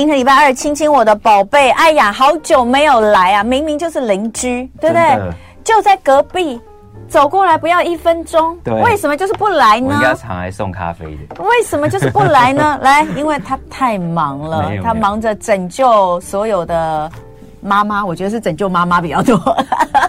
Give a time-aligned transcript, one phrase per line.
[0.00, 5.20] 今天礼拜二，亲亲我的宝贝，哎呀，好久没有来啊，明明就是邻居，对不对？
[5.62, 6.58] 就在隔壁，
[7.06, 9.88] 走过来不要一分钟，对，为什么就是不来呢？
[9.90, 12.78] 我应该常来送咖啡的，为什么就是不来呢？
[12.80, 17.12] 来，因为他太忙了，他忙着拯救所有的。
[17.60, 19.38] 妈妈，我觉得是拯救妈妈比较多。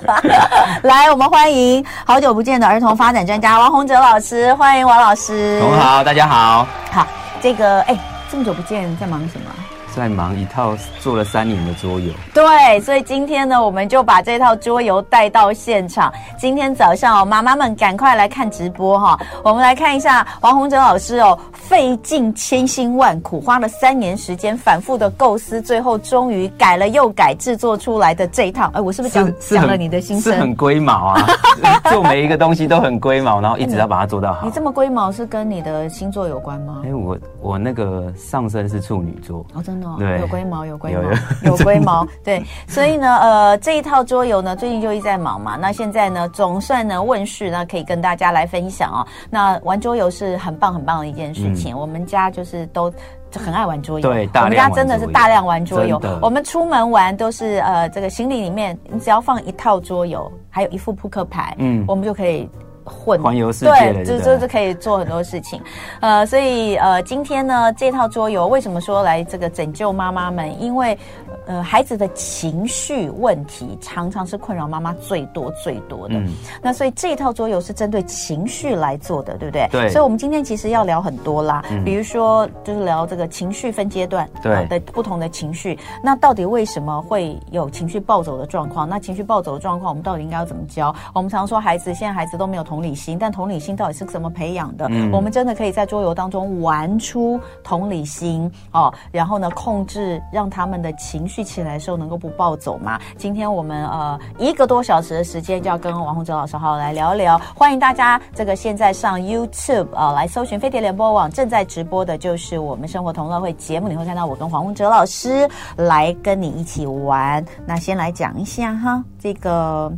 [0.84, 5.60] 来，我们欢迎好久不见的儿童发展专家王洪哲老师，欢迎王老师。
[5.60, 6.66] 同好，大家好。
[6.92, 7.06] 好，
[7.42, 8.00] 这个哎，
[8.32, 9.52] 这么久不见，在忙什么？
[9.96, 16.12] 在忙一套做了三年的桌游，对，所以今天呢，我们就把这套桌游带到现场。
[16.38, 19.20] 今天早上哦，妈妈们赶快来看直播哈！
[19.44, 28.72] 我们来看一下王宏哲老师哦，费尽千辛万苦，花了三年时间，反复的构思，最后终于改了又改，制作出来的这一套。
[28.74, 30.34] 哎，我是不是讲讲了你的心声？
[30.34, 31.28] 是很龟毛啊，
[31.92, 34.46] 做每一个东西都很龟毛，然后一直要把它做到好。
[34.46, 36.82] 你这么龟毛是跟你的星座有关吗？
[36.86, 39.81] 哎，我我那个上身是处女座哦，真的。
[39.98, 41.02] 对，有龟毛，有龟毛，
[41.44, 42.08] 有龟毛。
[42.24, 45.56] 对，所以呢，呃，这一套桌游呢，最近就一直在忙嘛。
[45.56, 49.06] 那现在呢，总算呢问世，那可以跟大家来分享哦。
[49.30, 51.74] 那玩桌游是很棒很棒的一件事情。
[51.74, 52.92] 嗯、我们家就是都
[53.36, 56.02] 很爱玩桌游，对，我们家真的是大量玩桌游。
[56.22, 62.50] 我们出门玩都是呃，这个行李里面你只要放一套桌游，还有一副扑克牌，嗯，我们就可以。
[62.84, 65.62] 混环游世界，对，就就是可以做很多事情，
[66.00, 70.62] 呃，所以呃，今天呢，这套桌游为什么说来这个拯救妈妈们？
[70.62, 70.98] 因为
[71.48, 76.16] 呃，孩子的情绪问题常常是困扰妈妈最多最多的。
[76.16, 76.28] 嗯，
[76.62, 79.68] 那所以这一套桌游是针对情绪来做的，对不对？
[79.72, 79.90] 对。
[79.90, 88.88] 所以我们今天其实要聊很多啦，嗯、比如说就是聊这个情绪分阶段对、呃、的不同的情绪，那到底为什么会有情绪暴走的状况？
[88.88, 90.94] 那情绪暴走的状况，我们到底应该要怎么教？
[91.14, 94.88] 我们常说孩子现在孩子都没有同理心，但同理心到底是怎么培养的？
[94.90, 103.00] 嗯，我们真的可以在桌游当中玩出同理心哦，然后呢，控制让他们的情绪起来的时候能够不暴走吗？
[103.16, 107.40] 今天我们呃一个多小时的时间就要跟王宏哲老师好好来聊一聊。
[107.56, 115.48] 欢迎大家这个现在上 YouTube 啊、呃、来搜寻飞碟联播网，正在直播的就是我们生活同乐会节目，你会看到我跟王宏哲老师
[115.78, 117.46] 来跟你一起玩。
[117.66, 119.92] 那先来讲一下哈，这个。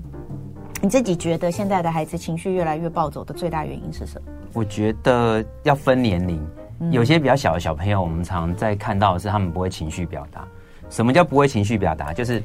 [0.82, 4.28] 你自己觉得现在的孩子情绪越来越暴走的最大原因是什么？
[4.52, 6.46] 我觉得要分年龄，
[6.92, 10.46] 有些比较小的小朋友，我们常在看到的是他们不会情绪表达。
[10.94, 12.14] 什么叫不会情绪表达？
[12.14, 12.42] 就是。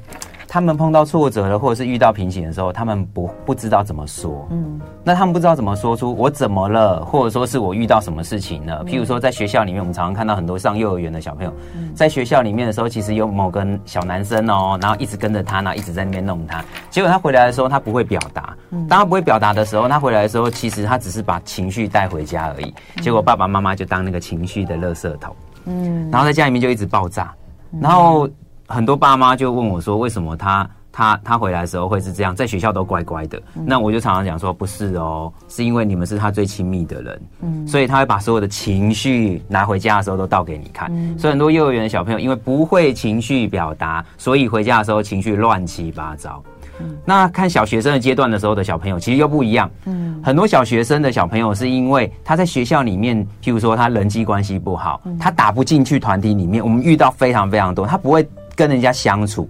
[0.50, 4.48] 他们碰到挫折了，或者是遇到瓶颈的时候，他们不不知道怎么说。
[4.50, 8.82] 嗯，那他们不知道怎么说出我怎么了，或者说是我遇到什么事情了。
[8.86, 11.52] 譬如说，在学校里面，我们常常看到很多上幼儿园的小朋友，
[11.94, 16.64] 在学校里面的时候，其实有某个小男生哦，然后一直跟着他，然后一直在那边弄他。
[16.88, 18.56] 结果他回来的时候，他不会表达。
[18.88, 22.72] 当他不会表达的时候，他回来的时候，其实他只是把情绪带回家而已。
[23.02, 25.36] 结果爸爸妈妈就当那个情绪的垃圾桶。
[25.66, 27.34] 嗯，然后在家里面就一直爆炸，
[27.80, 28.28] 然后。
[28.70, 32.36] 很多爸妈就问我说：“为什么他他他回来的时候会是这样？
[32.36, 33.40] 在学校都乖乖的。
[33.56, 40.90] 嗯”那我就常常讲说：“不是哦，是因为你们是他最亲密的人，嗯，所以他会把所有的情绪拿回家的时候都倒给你看。
[40.92, 46.44] 嗯，所以很多幼儿园的小朋友因为不会情绪表达，所以回家的时候情绪乱七八糟。
[46.80, 49.70] 嗯，那看小学生的阶段的时候的小朋友其实又不一样。
[49.84, 56.62] 嗯，很多小学生的小朋友是因为他在学校里面，譬如说他人际关系不好，他打不进去团体里面。
[56.62, 58.26] 我们遇到非常非常多，他不会。
[58.58, 59.48] 跟人家相处，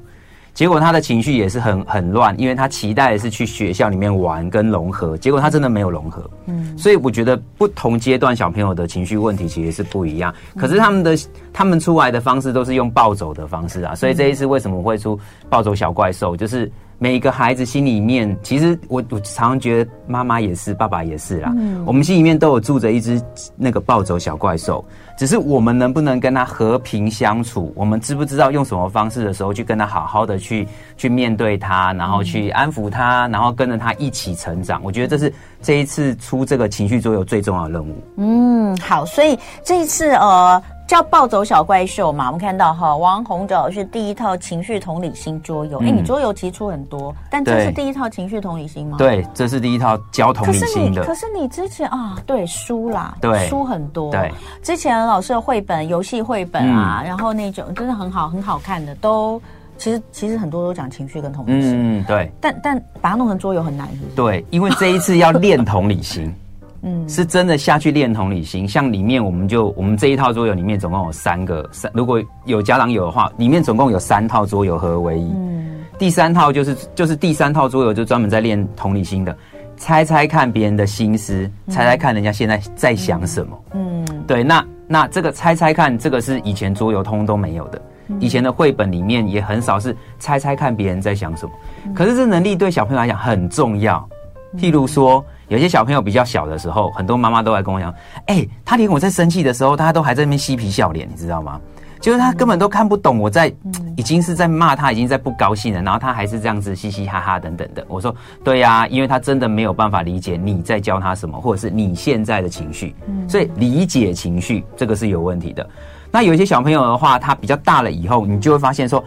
[0.53, 6.31] 结果他的情绪也是很很乱，因为他期待的是去学校里面玩跟融合，结果他真的没有融合。
[6.45, 11.17] 嗯，所以我觉得不同阶段小朋友的情绪问题其实是不一样，可是他们的
[11.55, 15.19] 他们出来的方式都是用暴走的方式啊，所以这一次为什么会出
[15.49, 16.71] 暴走小怪兽，就是。
[17.01, 21.53] 每一个孩子心里面，其实我我常常觉得妈妈也是，爸爸也是啦。
[21.57, 23.23] 嗯，我们心里面都有住着一只
[23.57, 24.85] 那个暴走小怪兽，
[25.17, 27.73] 只是我们能不能跟他和平相处？
[27.77, 30.67] 我们知不知道用什么方式的时候去跟他好好的去
[30.97, 34.81] 去面对他，然后去安抚他，然后跟着他一起成长？
[34.83, 35.33] 我觉得这是
[35.63, 37.95] 这一次出这个情绪桌游最重要的任务。
[38.17, 40.61] 嗯，好，所以这一次呃。
[40.89, 45.79] 叫暴走小怪兽嘛，我们看到哈，王红哲是第一套情绪同理心桌游。
[45.81, 48.97] 哎、嗯，你桌游提出很多，但这是第一套情绪同理心吗？
[48.97, 51.05] 对，这是第一套教同理心的。
[51.05, 54.11] 可是你，可是你之前啊，对书啦，对书很多。
[54.11, 54.33] 对，
[54.63, 59.39] 之前老师的绘本、游戏绘本啊，嗯、然后那种真的很好、很好看的，都
[59.77, 61.99] 其实其实很多都讲情绪跟同理心。
[61.99, 62.33] 嗯，对。
[62.41, 64.17] 但但把它弄成桌游很难，是不是？
[64.17, 66.35] 对，因为这一次要练同理心。
[66.83, 68.67] 嗯，是真的下去练同理心。
[68.67, 75.31] 像里面，我们就我们这一套桌游里面总共有三个三，如果有家长有的话，里面总共有三套桌游合而为一。
[75.31, 79.37] 嗯，第三套就是就是第三套桌游就专门在练同理心的，
[79.77, 83.59] 猜猜看别人的心思，猜猜看人家现在在想什么。
[83.75, 87.83] 嗯，对，那那这个猜猜看，这个是以前桌游通都没有的，
[88.21, 91.53] 以前的绘本里面也很少是猜猜看别人在想什么。
[91.95, 94.09] 可是这能力对小朋友来讲很重要。
[94.57, 97.93] 譬如说，有些小朋友比较小的时候，很多妈妈都来跟我讲，
[98.27, 101.61] 哎，他连我在生气的时候，他都还在那边嬉皮笑脸，你知道吗？
[102.01, 103.53] 就是他根本都看不懂我在，
[103.97, 107.85] 已经是在骂他，已经在不高兴了，然后他还是这样子嘻嘻哈哈等等的。
[107.89, 108.15] 我说，
[108.45, 112.95] 对呀，因为他真的没有办法理解你在教他什么，或者是你现在的情绪，
[113.27, 115.69] 所以理解情绪这个是有问题的。
[116.11, 119.03] 那有一些小朋友的话，他比较大了以后，你就会发现说，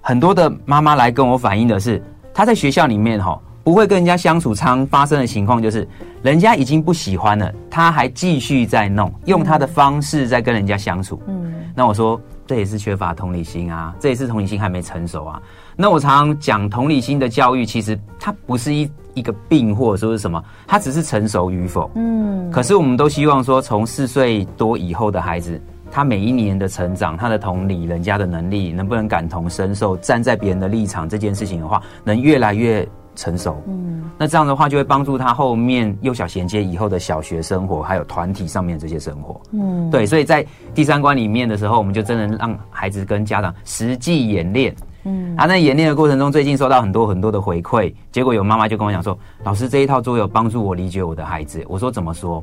[0.00, 2.00] 很多的妈妈来跟我反映的是，
[2.32, 3.40] 他在学校里面哈。
[3.70, 5.86] 不会跟人家相处，常发生的情况就是，
[6.22, 11.22] 人家已经不喜欢了，他还继续在弄，用他的方式在跟人家相处。
[11.28, 15.40] 嗯，那我说这也是缺乏同理心啊，这也是同理心还没成熟啊。
[15.76, 21.88] 那我常常讲同理心的教育，其实它不是一一个病或者说是什么，它只是成熟与否。
[21.94, 25.62] 嗯，可是我们都希望说，从四岁多以后的孩子，
[25.92, 32.84] 他每一年的成长，他的同理人家的能力，能不能感同身受，站在别人的立场这件事情的话，能越来越。
[33.20, 40.44] 成熟，嗯，那这样的话就会帮助他后面幼小衔接以后的小学生活，还有团体上面这些生活，嗯，对，所以在
[40.74, 44.74] 第三关里面的时候，我们就真的让孩子跟家长实际演练，
[45.04, 52.42] 嗯，啊，那演练的过程中，最近收到很多很多的回馈，结果有妈妈就跟我讲说，老师这一套桌游帮助我理解我的孩子，我说怎么说？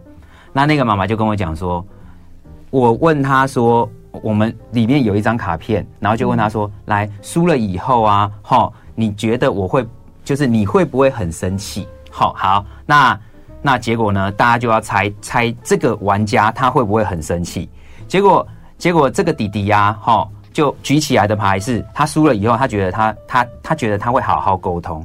[0.54, 1.84] 那那个妈妈就跟我讲说，
[2.70, 3.90] 我问他说，
[4.22, 9.84] 我们里面有一张卡片，然后就问他说，来输了以后啊，哈，你觉得我会？
[10.28, 11.88] 就是你会不会很生气？
[12.12, 13.18] 好，好，那
[13.62, 14.30] 那结果呢？
[14.34, 17.70] 大家就要猜猜这个玩家他会不会很生气？
[18.10, 18.46] 结果
[18.78, 25.02] 结果这个弟弟呀、啊，哈，就举起来的牌是，他输了以后，他觉得他他他觉得他会好好沟通。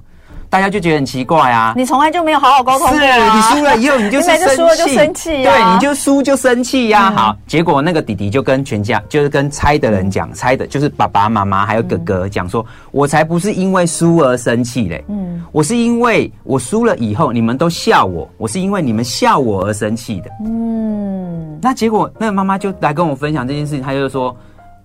[0.52, 1.72] 大家就觉得很奇怪啊！
[1.74, 2.86] 你从来就没有好好沟通。
[2.88, 7.10] 是你输了以后，你就是生气，输了就生气，对，你就输就生气呀。
[7.10, 21.58] 好，结果那个弟弟就跟全家，就是跟猜的人讲，猜的就是爸爸妈妈还有哥哥讲说，我才不是因为输而生气嘞，嗯，我是因为我输了以后你们都笑我，我是因为你们笑我而生气的，嗯。
[21.62, 24.36] 那结果那个妈妈就来跟我分享这件事情，她就说，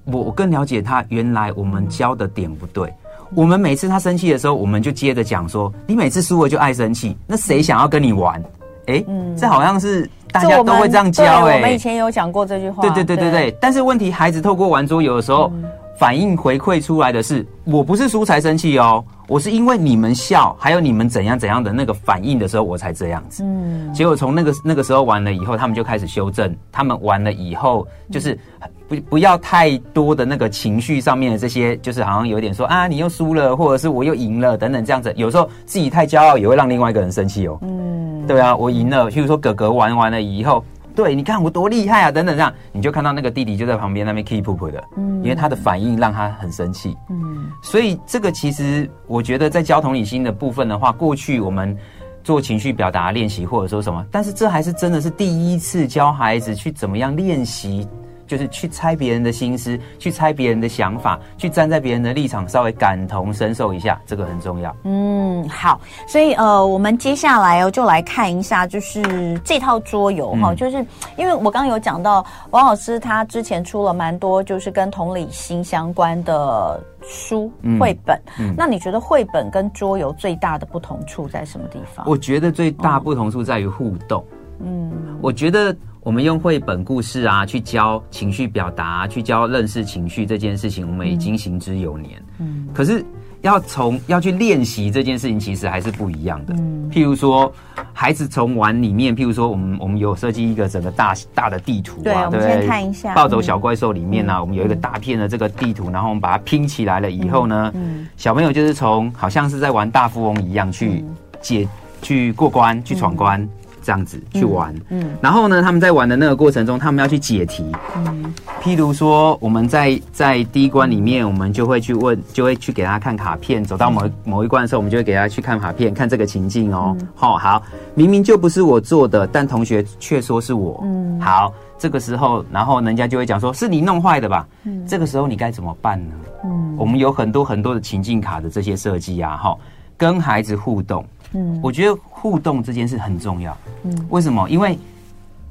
[0.05, 2.89] 我我更了解他，原来我们教的点不对。
[3.35, 8.41] 我们每次他生气的时候，我们就接着讲说：“你每次输了就爱生气，那谁想要跟你玩？”
[8.87, 11.57] 哎，嗯，这好像是大家都会这样教哎。
[11.57, 12.81] 我们以前有讲过这句话。
[12.81, 13.57] 对对对对对。
[13.59, 15.51] 但是问题，孩子透过玩桌游的时候，
[15.99, 23.43] 反应回馈出来的是：我不是输才生气哦，我是因为你们笑，还有你们怎样怎样的那个反应的时候，我才这样子。
[23.43, 23.93] 嗯。
[23.93, 26.55] 结果从那个那个时候玩了以后，他们就开始修正。
[26.71, 28.39] 他们玩了以后，就是。
[28.87, 35.13] 不不要太多的那个情绪上面的这些，就是好像有点说啊，你又输了，或者是我又赢了等等这样子。
[35.17, 37.57] 有时候自己太骄傲也会让另外一个人生气哦。
[37.61, 39.11] 嗯，对啊，我赢了。
[39.11, 40.63] 譬如说哥哥玩完了以后，
[40.95, 46.95] 对，你看我多厉害啊，等等这样，你就看到那个弟弟就在旁边那边 keep up 的，嗯，因为他的反应让他很生气。
[47.09, 51.77] 嗯，所以这个其实我觉得在教同理心的部分的话，过去我们
[52.23, 57.85] 做情绪表达练习或者说什么，但是这还是真的是第一次教孩子去怎么样练习。
[58.27, 64.75] 就是去猜别人的心思，去猜别人的想法，去站在别人的立场，稍微感同身受一下，这个很重要。
[64.83, 70.85] 嗯，好，所以呃，我们接下来哦，就来看一下，就是这套桌游哈，就是
[71.15, 78.21] 因为我刚刚有讲到王老师他之前出了蛮多，就是跟同理心相关的书绘本。
[78.39, 82.05] 嗯，那你觉得绘本跟桌游最大的不同处在什么地方？
[82.07, 84.21] 我觉得最大不同处在于互动。
[84.59, 84.91] 嗯，
[85.21, 85.73] 我觉得。
[86.07, 92.23] 我们用绘本故事啊，去教情绪表达，去教认识情绪这件事情，我们已经行之有年。
[92.39, 93.03] 嗯，可是
[93.41, 96.53] 要从要去练习这件事情，其实还是不一样的。
[96.57, 97.51] 嗯，譬如说，
[97.91, 103.13] 孩子从玩里面，譬如说，我们我们有设计一个整个大大的地图啊，对，我们先看一下。
[103.13, 111.03] 暴走小怪兽里面呢、啊，我们有一个大片的这个地图，然后我们把它拼起来了以后呢，嗯，小朋友就是从好像是在玩大富翁一样去
[111.41, 111.67] 解、
[112.01, 113.45] 去过关、去闯关。
[113.87, 117.63] 这样子去玩，嗯，嗯，然后呢，他们在玩的那个过程中，他们要去解题，
[117.95, 127.63] 嗯，譬如说，我们在在第一关里面，我们就会去问，就会去给他看卡片，走到某某一关的时候，我们就会给他去看卡片，看这个情境哦，好、嗯，好，
[127.95, 136.13] 明明就不是我做的，但同学却说是我，嗯，好，这个时候，然后人家就会讲说，是你弄坏的吧，嗯，这个时候你该怎么办呢？
[136.43, 139.57] 嗯，我们有很多很多的情境卡的这些设计啊，哈，
[139.95, 141.05] 跟孩子互动。
[141.33, 141.93] 嗯，我觉得
[142.29, 143.57] 互动这件事很重要。
[143.83, 144.49] 嗯，为什么？
[144.49, 144.77] 因为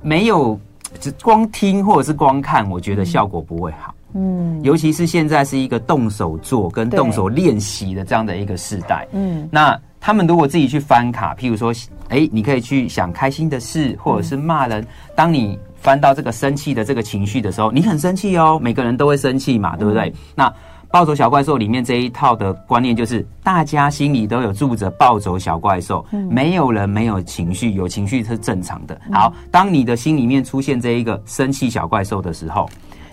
[0.02, 0.58] 没有
[1.00, 3.94] 只光听或者是光看，我觉得效果不会好。
[4.12, 9.08] 嗯，尤其是现在是一个动手做跟动手练习的这样的一个时代。
[9.12, 9.78] 嗯，那。
[9.98, 11.72] 他们如果自己去翻卡，譬如说，
[12.10, 14.86] 哎，你可以去想开心的事，或者是骂人。
[15.16, 20.14] 当你翻到这个生气的这个情绪的时候，你很生气哦，每个人都会生气嘛，对不对？
[20.36, 20.52] 那
[20.90, 28.98] 暴走小怪兽里面这一套的观念就是，大家心里都有住着暴走小怪兽，没有人没有情绪，有情绪是正常的。
[29.12, 32.68] 好，当你的心里面出现这一个生气小怪兽的时候，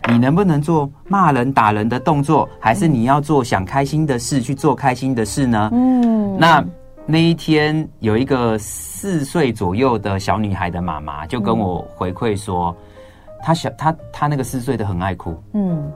[0.10, 5.70] 你能不能做骂人打人的动作，还是你要做想开心的事去做开心的事呢？
[5.74, 6.64] 嗯，那
[7.06, 12.76] 那一天有一个四岁左右的小女孩的妈妈就跟我回馈说，
[13.42, 15.92] 她小她她那个四岁的很爱哭，嗯，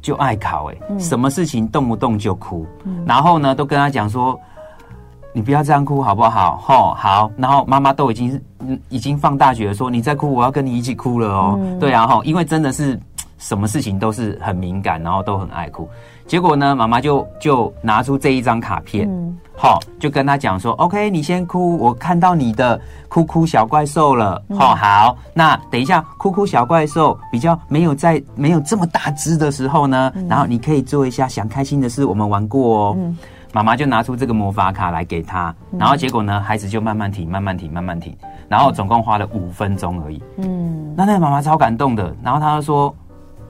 [0.00, 2.66] 就爱考哎、欸，什么事情动不动就哭，
[3.06, 4.38] 然后呢都跟他讲说，
[5.32, 6.56] 你不要这样哭好不好？
[6.56, 8.40] 吼好，然后妈妈都已经
[8.88, 12.98] 已经放大绝了，说你再哭我要跟你一起哭了哦，对啊吼，因为真的是。
[13.40, 15.88] 什么事情都是很敏感，然后都很爱哭。
[16.26, 19.08] 结果呢，妈妈就就拿出这一张卡片，
[19.56, 24.40] 好、嗯，就跟他讲说：“OK，你先哭，我看到你的哭哭小怪兽了。
[24.48, 32.94] 嗯”好，好，那等一下哭哭小怪兽比较没有在没有这么大只的时候呢，嗯、然后你可以做一下想开心的事，我们玩过哦。
[32.96, 33.18] 嗯、
[33.52, 38.16] 妈妈就拿出这个魔法卡来给他，然后结果呢，孩子就慢慢停，慢慢停，慢慢停，
[38.48, 40.22] 然后总共花了五分钟而已。
[40.36, 42.94] 嗯，那那个妈妈超感动的，然后她就说。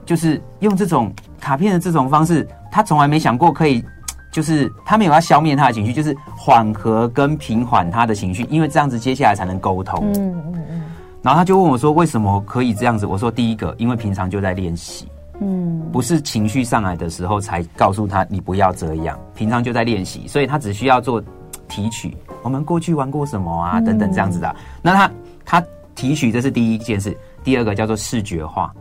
[0.05, 3.83] 就是用这种卡片的这种方式，他从来没想过可以，
[4.31, 10.11] 就是他没有要消灭他的情绪，就是缓和跟平缓他的情绪，因为这样子接下来才能沟通。
[10.15, 10.81] 嗯嗯嗯。
[11.21, 15.07] 然后他就问我说：“为什么可以这样子？”我说：“第一个，因为平常就在练习，
[15.39, 21.21] 嗯，不是情绪上来的时候才告诉他你不要这样，平常就在练习，所以他只需要做
[21.67, 24.55] 提取，我们过去玩过什么啊，等等这样子的。
[24.81, 25.11] 那他
[25.45, 28.73] 他提取这是第一件事，第二个叫做视觉化。”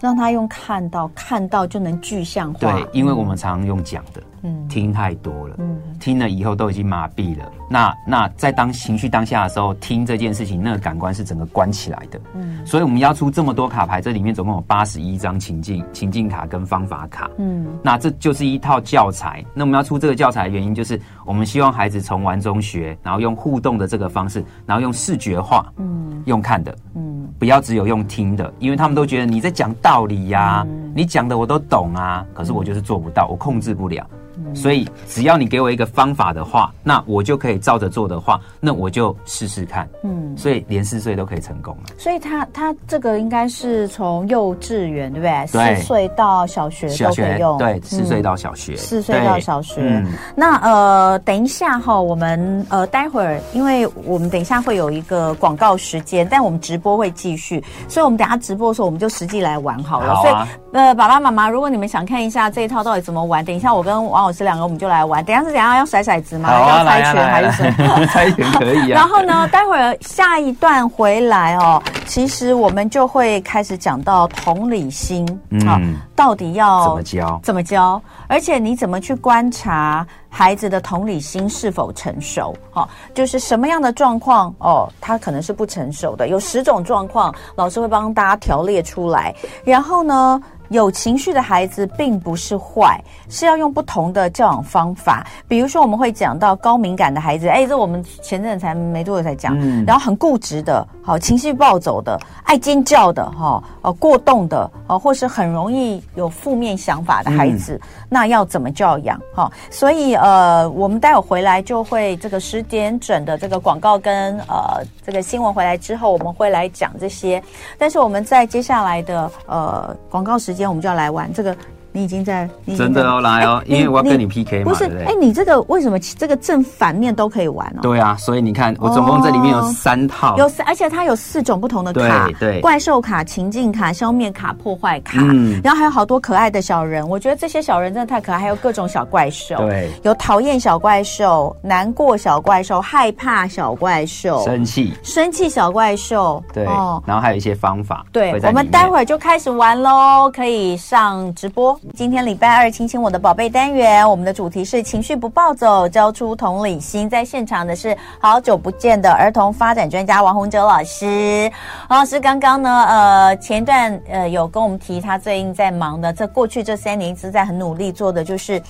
[0.00, 2.60] 让他用看到，看到就能具象化。
[2.60, 7.50] 对，因为我们常常用讲的，嗯，听太多了，嗯，听了以后都已经麻痹了。
[7.68, 12.20] 那那在当情绪当下的时候，听这件事情，那个感官是整个关起来的。
[12.34, 17.28] 嗯，所以我们要出这么多卡牌，这里面总共有八十一张情境情境卡跟方法卡。
[17.38, 19.44] 嗯，那这就是一套教材。
[19.52, 34.06] 那我们要出这个教材的原因，就是我们希望孩子从玩中学，然后用互动的这个方式，然后用视觉化，嗯，用看的，嗯，不要只有用听的，因为他们都觉得你在讲道理呀、啊，嗯、你讲的我都懂啊，可是我就是做不到，我控制不了。
[34.54, 39.88] 所以，只要你给我一个方法的话，那我就可以照着做的话，那我就试试看。
[40.02, 41.94] 嗯，所以连四岁都可以成功了。
[41.98, 45.76] 所以他他这个应该是从幼稚园对不对？
[45.76, 47.58] 四岁到小学都可以用。
[47.58, 48.76] 对，四岁到小学。
[48.76, 49.80] 四岁到小学。
[49.80, 50.12] 嗯。
[50.34, 60.14] 那呃，等一下哈，我们呃待会儿，因为我们等一下会有一个广告时间，但我们直播会继续，所以我们等下直播的时候，我们就实际来玩好了。
[60.14, 60.22] 好啊。
[60.22, 65.24] 所以呃，爸爸妈妈，如果你们想看一下这一套到底怎么玩，等一下我跟王老师两个我们就来玩。
[65.24, 65.76] 等一下是怎样？
[65.76, 66.50] 要甩骰子吗？
[66.50, 68.06] 要猜拳还是什么？
[68.12, 69.00] 猜拳可以啊。
[69.00, 77.40] 然后呢，待会儿下一段回来哦，其实我们就会开始讲到同理心，嗯，到底要怎么教？
[77.44, 78.02] 怎么教？
[78.26, 82.54] 而且你怎么去观察孩子的同理心是否成熟？
[82.72, 86.26] 哦，就是什么样的状况哦，他可能是不成熟的。
[86.28, 89.32] 有十种状况，老师会帮大家条列出来。
[89.64, 95.24] 然后呢，有情绪的孩子并不是坏，是要用不同的教养方法。
[95.46, 99.56] 比如说，我们会讲到高敏感的孩子，哎，这我们前阵才没多久才讲。
[99.60, 99.84] 嗯。
[99.86, 109.20] 然后很固执的，好情绪暴走的，爱尖叫的，哈，呃，过动的，哦，或是很容易有负面想法的孩子，嗯、那要怎么教养？
[109.32, 117.40] 哈，所以呃，我们待会回来就会这个十点整的这个广告跟呃这个新闻回来之后，我们会来讲这些。
[117.78, 120.55] 但是我们在接下来的呃广告时。
[120.56, 121.54] 今天我们就要来玩这个。
[121.96, 124.84] 你已经在，真的哦，来哦，因为我要跟你 PK 嘛，不是？
[125.06, 127.80] 哎，你这个为什么这个正反面都可以玩哦？
[127.80, 151.74] 对啊，所以你看，我总共这里面有三套，有三，而且它有四种不同的卡，对，怪兽卡、情境卡、消灭卡、破坏卡，嗯，然后还有好多可爱的小人，我觉得这些小人真的太可爱，还有各种小怪兽，对，有讨厌小怪兽、难过小怪兽、害怕小怪兽、生气、生气小怪兽，对，哦，然后还有一些方法，对，我们待会儿就开始玩喽，可以上直播。
[151.94, 157.08] 今天礼拜二，亲亲我的宝贝单元，我们的主题是情绪不暴走，教出同理心。
[157.08, 161.50] 在现场的是好久不见的儿童发展专家王洪哲老师。
[161.88, 168.60] 王老师刚刚呢，呃，前段呃有跟我们提，他最近在忙的，这过去这三年一直在很努力做的，就是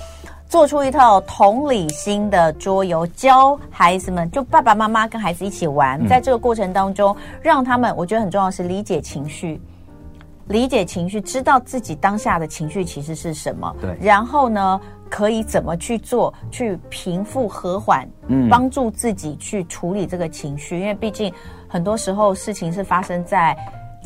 [0.48, 9.60] 做出一套同理心的桌游，教孩子们，就爸爸妈妈跟孩子一起玩，在这个过程当中，让他们，我觉得很重要是理解情绪。
[10.48, 21.32] 理解情绪，知道自己当下的情绪其实是什么，对，然后呢，可以怎么去做，去平复、和缓，嗯，帮助自己去处理这个情绪，因为毕竟
[21.68, 23.56] 很多时候事情是发生在。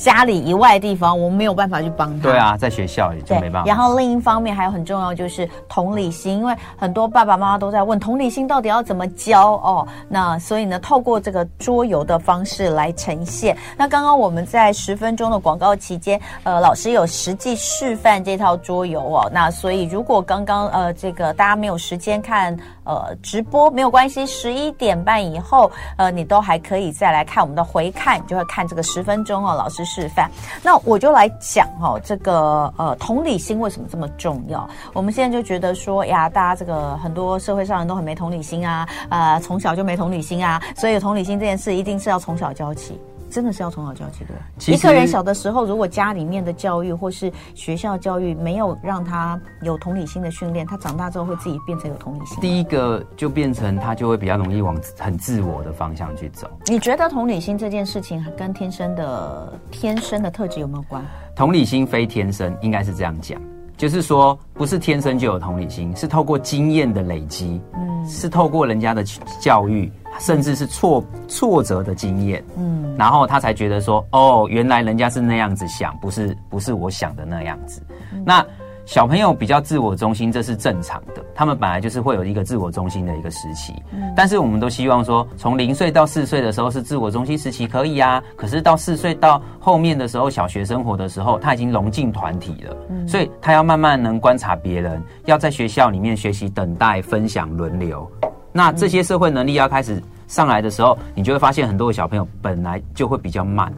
[0.01, 2.23] 家里以外的地方，我们没有办法去帮他。
[2.23, 3.69] 对啊，在学校也就没办法。
[3.69, 9.87] 然后另一方面还有很重要就是同理心，因为很多爸爸妈妈都在问同理心到底要怎么教哦。
[10.09, 13.55] 那所以呢，透过这个桌游的方式来呈现。
[13.77, 19.31] 那刚刚我们在十分钟的广告期间，呃，老师有实际示范这套桌游哦。
[19.31, 22.57] 那所以如果刚刚呃这个大家没有时间看
[22.91, 29.81] 呃直播，没有关系，十一点半以后呃你都还可以再来看我们的回看，就会看这个十分钟哦，老师。
[29.91, 30.31] 示范，
[30.63, 34.69] 那我就来讲哈，这个呃同理心为什么这么重要？
[34.93, 43.01] 我们现在就觉得说呀，大家这个很多社会上人都很没同理心啊，啊、呃，从小就没同理心啊，所以同理心这件事一定是要从小教起。
[43.31, 44.35] 真的是要从小教起的。
[44.73, 52.39] 一个人小的时候，如果家里面的教育或是学校教育没有让他有同理心的训练，他长大之后会自己变成有同理心。
[52.41, 56.51] 第一个就变成他就会比较容易往很自我的方向去走。
[56.67, 61.05] 你觉得同理心这件事情跟天生的天生的特质有没有关？
[61.37, 63.41] 同理心非天生，应该是这样讲，
[63.81, 69.03] 就是说不是天生就有同理心，是透过经验的累积，嗯，是透过人家的
[69.41, 69.91] 教育。
[70.19, 77.81] 甚至是挫挫折的经验，嗯，然后他才觉得说，哦，原来人家是那样子想，不是不是我想的那样子。
[78.13, 78.45] 嗯、那
[78.91, 83.73] 小朋友比较自我中心，这是正常的，他们本来就是会有一个自我中心的一个时期。
[83.93, 88.21] 嗯，但是我们都希望说，从零岁到四岁的时候是自我中心时期，可以啊。
[88.35, 98.11] 可是到四岁到后面的时候，小学生活的时候，他已经融进团体了，嗯，所以他要慢慢能观察别人，要在学校里面学习等待、分享、轮流。
[98.51, 103.73] 那这些社会能力要开始上来的时候，你就会发现很多的小朋友本来就会比较慢，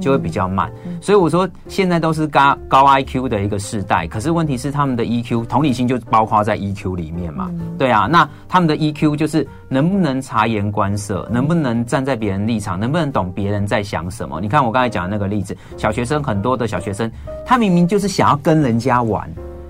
[0.00, 0.70] 就会比较慢。
[1.00, 7.50] 所以我说现在都是高高 IQ 的一个世代，可是问题是他们的 EQ 同理心就包括在 EQ 里面嘛？
[7.78, 14.40] 对啊，那他们的 EQ 就是能不能察言观色，能不能站在别人立场，能不能懂别人在想什么？
[14.40, 17.10] 你看我刚才讲的那个例子，小学生很多的小学生，
[17.44, 19.28] 他明明就是想要跟人家玩，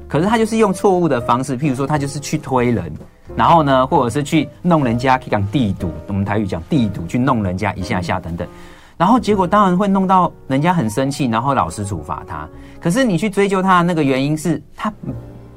[0.08, 2.92] 可是他就是用错误的方式，譬如说他就是去推人。
[3.34, 8.46] 然后呢，或者是去弄人家，可以讲地赌，我们台语讲地赌，去弄人家一下下等等，
[9.02, 12.48] 然后结果当然会弄到人家很生气，然后老师处罚他。
[12.80, 14.92] 可是你去追究他的那个原因是他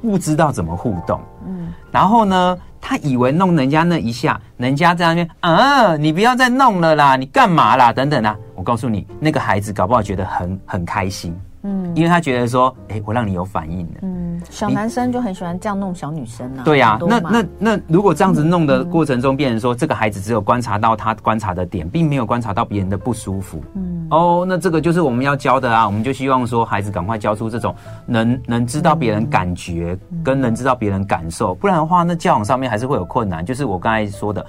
[0.02, 7.92] 不知道怎么互动，嗯，然后呢，他以为弄人家那一下，人家在那边，啊，你不要再弄了啦，你干嘛啦？
[7.92, 11.32] 等等啊，我告诉你，那个孩子搞不好觉得很很开心。
[11.66, 13.94] 嗯，因为他觉得说，哎、欸，我让你有反应了。
[14.02, 16.62] 嗯，小男生就很喜欢这样弄小女生啊。
[16.64, 23.60] 对呀、啊，那那那如果这样子弄的过程中，变成说这个孩子只有观察到他观察的点，并没有观察到别人的不舒服。
[23.74, 25.84] 嗯，哦，那这个就是我们要教的啊。
[25.84, 27.74] 我们就希望说，孩子赶快教出这种
[28.06, 31.52] 能能知道别人感觉，跟能知道别人感受。
[31.56, 33.44] 不然的话，那教养上面还是会有困难。
[33.44, 34.46] 就是我刚才说的。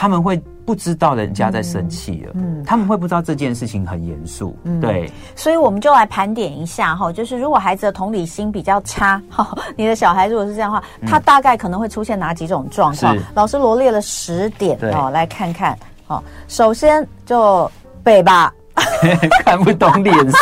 [0.00, 13.16] 他们会不知道人家在生气了，嗯，他们会不知道这件事情很严肃，嗯，对，所以我们就来盘点一下哈，就是如果孩子的同理心比较差， 哈，你的小孩如果是这样的话，他大概可能会出现哪几种状况？
[13.34, 17.68] 老师罗列了十点哦，来看看，好，首先就
[18.04, 18.54] 北吧。
[19.44, 20.38] 看不懂脸色，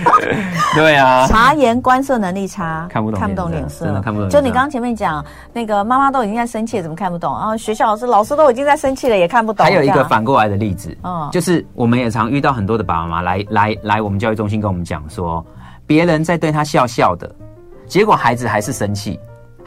[0.74, 4.28] 对啊，察言观色能力差，看不懂，看不懂脸色，真的看不懂。
[4.28, 7.32] 就你刚刚前面讲那个妈妈都已经在生气了，怎么看不懂？
[7.36, 9.64] 然后学校老师老师都已经在生气了，也看不懂。
[9.64, 15.44] 还有一个反过来的例子，嗯，就是我们也常遇到很多的爸爸妈妈来来来我们教育中心跟我们讲说，
[15.86, 17.30] 别人在对他笑笑的，
[17.86, 19.18] 结果孩子还是生气。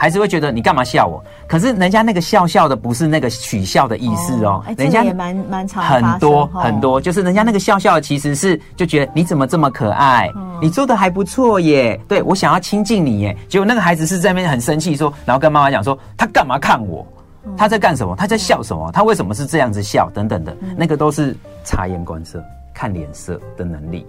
[0.03, 1.23] 还是会觉得你干嘛笑我？
[1.47, 10.29] 可是人家那个笑笑的不是那个取笑的意思哦，人家也蛮蛮常很多很多，就是人家那个笑笑的其实是就觉得你怎么这么可爱，
[10.61, 13.37] 你做的还不错耶，对，我想要亲近你耶。
[13.47, 17.07] 结果那个孩子是在那边很生气说，然后跟妈妈讲说他干嘛看我？
[17.55, 18.13] 他在干什么？
[18.13, 18.91] 他在笑什么？
[18.91, 20.09] 他为什么是这样子笑？
[20.13, 24.05] 等等的，那个都是察言观色、看脸色的能力，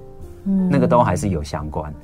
[0.68, 1.94] 那个都还是有相关。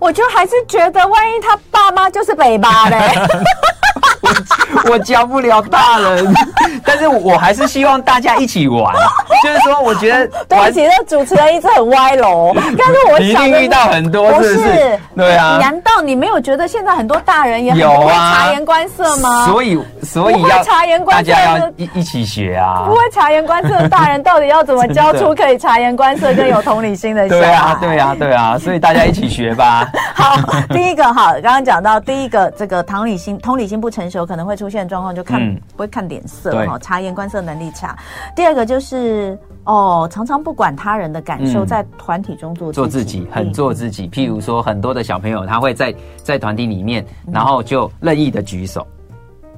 [0.00, 2.96] 我就还是觉得，万一他爸妈就是北巴嘞。
[4.90, 6.34] 我教不了大人，
[6.84, 8.94] 但是我还是希望大家一起玩。
[9.42, 12.52] 就是说，我觉得 对不起，这主持人一直很歪楼。
[12.54, 15.00] 但是我想，你一定遇到很多，是不是？
[15.16, 15.58] 对啊。
[15.60, 19.46] 难道你没有觉得现在很多大人也很不会察言观色吗？
[19.46, 22.84] 所以，所以要察言观色，大家要一一起学啊。
[22.86, 27.28] 不会察言观色的大人，到底要怎么教出可以察言观色跟有同理心的？
[27.28, 28.58] 对啊，对啊，对啊。
[28.58, 29.88] 所以大家一起学吧。
[30.14, 30.36] 好，
[30.70, 37.96] 第一个哈，刚刚讲到第一个，这个同理心，同理心不成熟，可能会出现状况，就看、嗯、不会看脸色哈，察言观色能力差。
[38.36, 44.08] 第二个就是哦，常常不管他人的感受，嗯、在团体中做做自己，很做自己。
[44.08, 48.86] 譬如说，很多的小朋友他会在在团体里面，然后就任意的举手，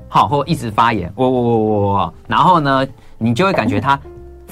[0.09, 2.87] 好，或一直发言，我我我我我，然后呢，
[3.19, 3.99] 你就会感觉他。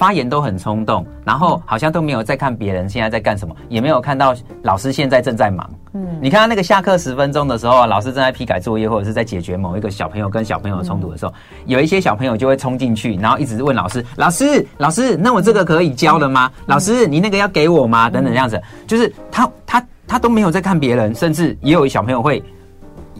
[0.01, 5.71] 发言都很冲动，然后好像都没有在看别人现在在干什么，也没有看到老师现在正在忙。
[5.93, 11.35] 嗯，你看他那个下课十分钟的时候，老师正在批改作业，或者是在解决某一个小朋友跟小朋友的冲突的时候，嗯、
[11.67, 16.51] 有一些小朋友就会冲进去，然后一直问老师：“老师，老师，那我这个可以教了吗？
[16.61, 22.43] 嗯、老师，你那个要给我吗？”等等这样子，就是他他他都没有在看别人，甚至也有小朋友会。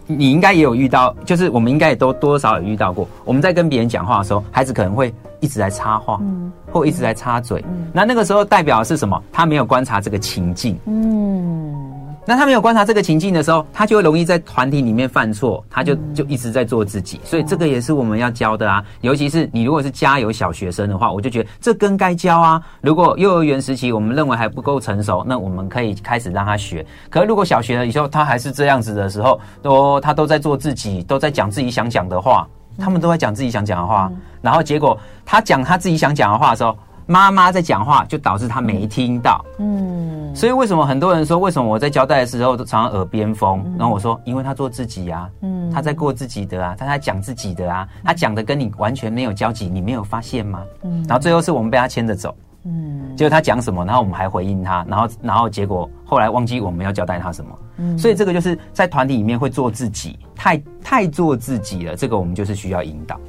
[0.07, 3.07] 你应该也有遇到，就是我们应该也都多少有遇到过。
[3.23, 9.21] 我们在跟别人讲话的时候，孩子可能会一直在插话，嗯，或一直在插嘴，嗯，那那个时候代表的是什么？
[9.31, 11.87] 他没有观察这个情境，嗯。
[12.23, 18.81] 那他没有观察这个情境的时候，他就会容易在团体里面犯错，他就就一直在做自己，所以这个也是我们要教的啊。
[19.01, 22.61] 尤其是你如果是家有小学生的话，我就觉得这更该教啊。
[22.79, 26.85] 如果幼儿园时期我们认为还不够成熟，那我们可以开始让他学。
[27.09, 32.47] 可是如果小学了以后他还是这样子的时候，都他都在做自己，都在讲自己想讲的话，
[32.81, 36.75] 他们都在讲自己想讲的话，然后结果他讲他自己想讲的话的时候。
[37.07, 39.43] 妈妈在讲话，就导致他没听到。
[39.57, 43.61] 嗯，所以为什么很多人说，为什么我在交代的时候都常常耳边风？
[43.77, 50.61] 然后我说，因为他做自己啊，嗯，他在过自己的啊，他在讲自己的啊，他讲的跟你完全没有交集，你没有发现吗？
[50.83, 63.19] 嗯，然后最后是我们被他牵着走，嗯，结果他讲什么，然后我们还回应他，然后然后结果后来忘记我们要交代他什么，嗯，所以这个就是在团体里面会做自己，太太做自己了，这个我们就是需要引导。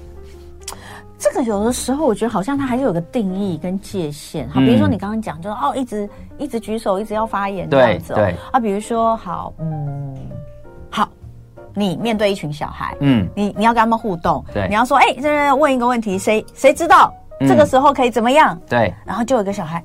[1.18, 4.48] 这个有的时候，我觉得好像它还是有个定义跟界限。
[4.48, 8.12] 好，比如说你刚刚讲，就是哦，一直一直举手，一直要发言这样子。
[8.12, 8.34] 对。
[8.50, 10.16] 啊，比如说，好，嗯，
[10.90, 11.08] 好，
[11.74, 17.14] 你面对一群小孩，嗯，你你要跟他们互动，对，你要说，哎，这问一个问题，谁谁知道
[17.48, 18.58] 这个时候可以怎么样？
[18.68, 18.92] 对。
[19.04, 19.82] 然后就有一个小孩，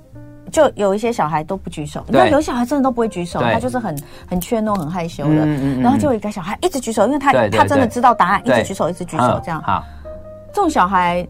[0.52, 3.98] 就有一些小孩都不举手，那，有小孩真的都不会举手，他就是很
[4.30, 5.46] 很怯懦、很害羞的。
[5.46, 5.82] 嗯嗯。
[5.82, 9.62] 然后就有一个小孩一直举手，因为他他真的知道答案，一直举手，一直举手，这样。
[9.64, 9.84] 好。
[10.54, 11.28] 这种小孩，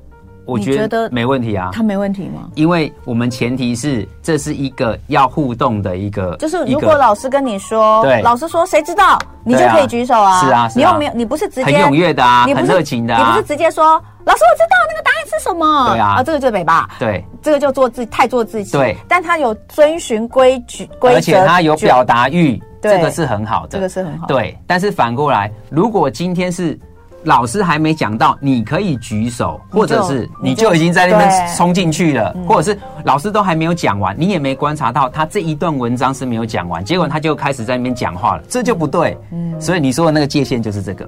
[0.47, 1.69] 我觉得没问题啊。
[1.73, 2.49] 他没问题吗？
[2.55, 10.39] 因为我们前提是这是一个要互动的一个，就是如果老师跟你说，对，老师说谁知道，你就可以举手啊。
[10.41, 13.83] 是啊，你又没有，你不是直接很踊跃的啊，很热情的，你不是直接说
[14.25, 15.89] 老师我知道那个答案是什么？
[15.91, 16.89] 对啊，啊这个就北吧。
[16.97, 18.71] 对，这个就做自己，太做自己。
[18.71, 24.27] 对，但他有遵循规矩规则，而且他有表达欲，这个是很好的，这个是很好。
[24.27, 26.79] 对，但是反过来，如果今天是。
[27.27, 39.17] 老师还没讲到，你可以举手，或者是你就已经在那边冲进去了，或者是老师都还没有讲完，你也没观察到他这一段文章是没有讲完，结果他就开始在那边讲话了，这就不对。
[39.33, 41.05] 嗯，所以你说的那个界限就是这个。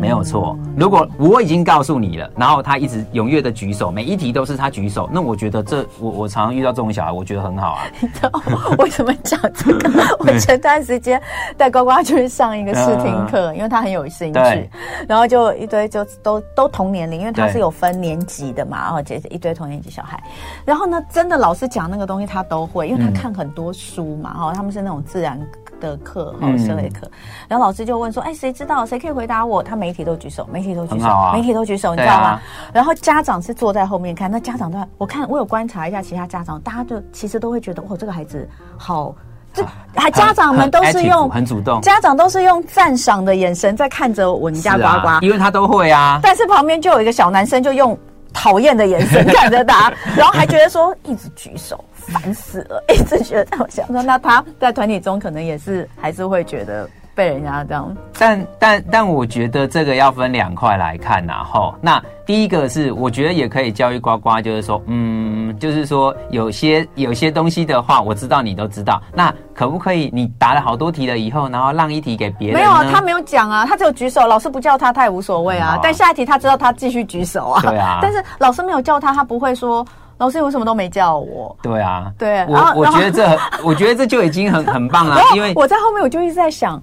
[0.00, 0.58] 没有错。
[0.76, 7.84] 如果我已经告诉你了，然后他一直踊跃的举手，每一题都是他举手，那我觉得这我我常常遇到这种小孩，我觉得很好啊。
[8.00, 8.30] 你知道
[8.78, 9.90] 为什么讲这个？
[10.20, 11.20] 我前段时间
[11.56, 14.70] 带呱呱去上一个试听课，因为他很有兴趣，
[15.08, 20.22] 然后就一堆就都都同年龄，因为他是有分年级的嘛，然后这一堆同年级小孩。
[20.64, 25.40] 然后呢，真的老师讲那个东西他都会，因为他看很多书嘛，哈，他们是那种自然
[25.80, 27.10] 的课哈，社会课。
[27.48, 28.84] 然后老师就问说：“哎，谁知道？
[28.86, 32.40] 谁可以回答我？”他每一题都举手，每一题都举手，每一题都举手，你知道吗？
[32.72, 39.14] 然后家长是坐在后面看，那家长都我看我有观察一下其他家长，大家就其实都会觉得哇，这个孩子好，
[39.52, 46.20] 这还家长们都是用很主动，家长都是用赞赏的眼神在看着我们家呱呱，因为他都会啊。
[46.22, 47.96] 但是旁边就有一个小男生就用
[48.36, 51.82] 讨厌的眼神看着他， 然后还觉得说一直举手。
[52.06, 57.96] 烦死了， 一直觉得我想说，那他在团体中可能也是还是会觉得被人家这样。
[58.18, 61.74] 但但但我觉得这个要分两块来看呐，吼。
[61.80, 72.58] 那第一个是我觉得也可以教育呱呱，就是说，嗯，就是说有些有些东西的话，我知道你都知道，那可不可以你答了好多题了以后，然后让一题给别人？
[72.58, 75.74] 没有啊，他没有讲啊，他只有举手，老师不叫他，他也无所谓啊。
[75.76, 77.62] 嗯、但下一题他知道他继续举手啊。
[77.66, 77.98] 对啊。
[78.02, 79.84] 但是老师没有叫他，他不会说。
[80.18, 81.54] 老师为什么都没叫我？
[81.62, 85.20] 对啊，对，我我觉得这，我觉得这就已经很很棒了。
[85.36, 86.82] 因为我在后面，我就一直在想，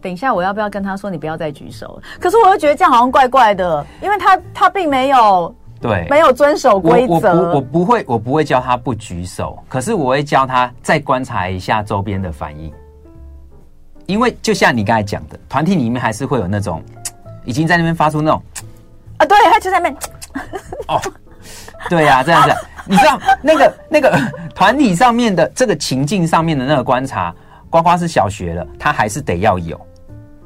[0.00, 2.00] 等一下我要不要跟他说，你不要再举手？
[2.20, 7.34] 可是我又觉得这样好像怪怪的，因为他他并没有对，没有遵守规则。
[7.34, 12.72] 我我，我不会，我不会教他不举手，可是我会教他再观察一下周边的反应，
[14.06, 16.82] 因为就像你刚才讲的，团体里面还是会有那种
[17.44, 18.42] 已经在那边发出那种
[19.18, 19.96] 啊，对，他就在那边
[20.88, 21.00] 哦。
[21.88, 24.18] 对呀、啊，这样子，你知道那个那个
[24.54, 27.34] 团体上面的这个情境上面的那个观察，
[27.70, 29.80] 呱呱是小学了，他还是得要有。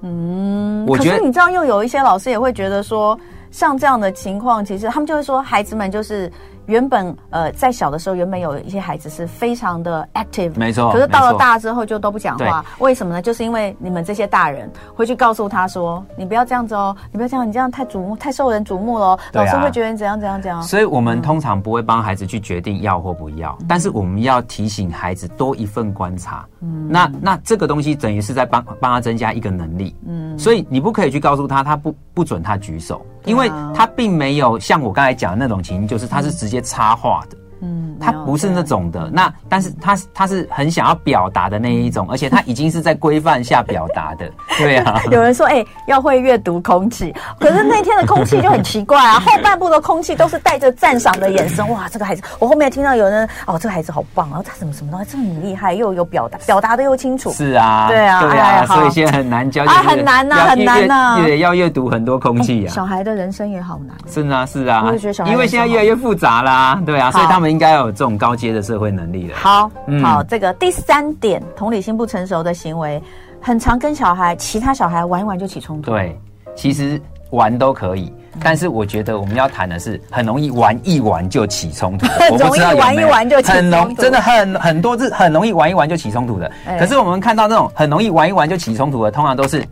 [0.02, 3.18] 嗯，我觉得可是你知道，又有一些老师也会觉得说，
[3.50, 6.30] 像这样的情况，其实他们就会说，孩子们就是
[6.66, 10.92] 原本呃在小的时候，原本有一些孩子是非常的 active，没错。
[10.92, 13.22] 可是到了大之后就都不讲话，为什么呢？
[13.22, 19.18] 就是因为你们这些大人会去告诉他说：“你不要这样子哦，你不要这样，你这样太瞩目，太受人瞩目了哦。
[19.18, 20.62] 啊”老师会觉得你怎样怎样怎样。
[20.62, 26.46] 所以我们通常不会帮孩子去决定要或不要，嗯、但是我们要提醒孩子多一份观察。
[26.60, 29.94] 嗯，那那这个东西等于是在帮帮他增加一个能力。
[30.06, 37.41] 嗯，所以你不可以去告诉他，他不不准他举手，因为他并没有像我刚才讲的那种情形，就是他是直接插画的。
[37.62, 45.00] 嗯，他不是那种的，那但是他他是很想要表达的那一种，而且他已经是在规范下表达的， 对啊。
[45.10, 64.92] 有人说，哎、欸，要会阅读空气，可是那天的空气就很奇怪啊， 后半部的空气都是带着赞赏的眼神，哇，这个孩子，我后面听到有人，哦，这个孩子好棒啊，他怎么什么东西，这么厉害，又有表达，表达的又清楚，是啊，对啊，对啊，所以现在很难教，啊，很难呐，很难呐，对，要阅读很多空气啊，小孩的人生也好难，是啊，是啊，
[65.26, 68.32] 因为现在越来越复杂啦，对啊，所以他们应该要有这种高。
[68.34, 69.36] 阶的社会能力了。
[69.36, 73.00] 好，嗯、好，这个第三点，同理心不成熟的行为，
[73.42, 75.90] 很常跟小孩、其他小孩玩一玩就起冲突。
[75.90, 76.18] 对，
[76.56, 82.06] 其实玩都可以，嗯、但是我觉得我们要谈的是，很容易玩一玩就起冲突。
[82.18, 86.50] 很容易玩一玩就起冲突，很容真的很很多是很容易玩一玩就起冲突的。
[86.64, 89.62] 欸、可是我们看到那种很容易玩一玩就起冲突的，通常都是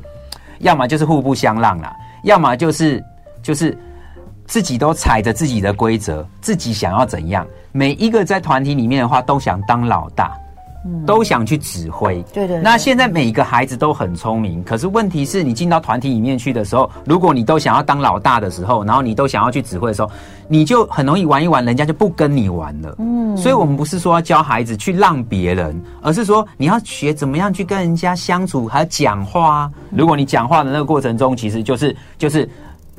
[0.59, 3.03] 要么就是互不相让啦，要么就是
[3.43, 3.77] 就是。
[4.51, 7.47] 自己都踩着自己的规则，自己想要怎样？
[7.71, 10.37] 每一个在团体里面的话，都想当老大，
[10.85, 12.21] 嗯，都想去指挥。
[12.35, 12.61] 对，对对。
[12.61, 20.11] 那现在每一个孩子都很聪明，可是问题是你进到团体里面去的时候，如果你都想要当老大的时候，然后你都想要去指挥的时候，
[20.49, 22.97] 你就很容易玩一玩，人家就不跟你玩了。
[22.99, 23.37] 嗯。
[23.37, 29.71] 所以我们不是说要教孩子去让别人，而是说你要学怎么样去跟人家相处，还有讲话。
[29.91, 32.51] 如果你讲话的那个过程中，其实就是就是。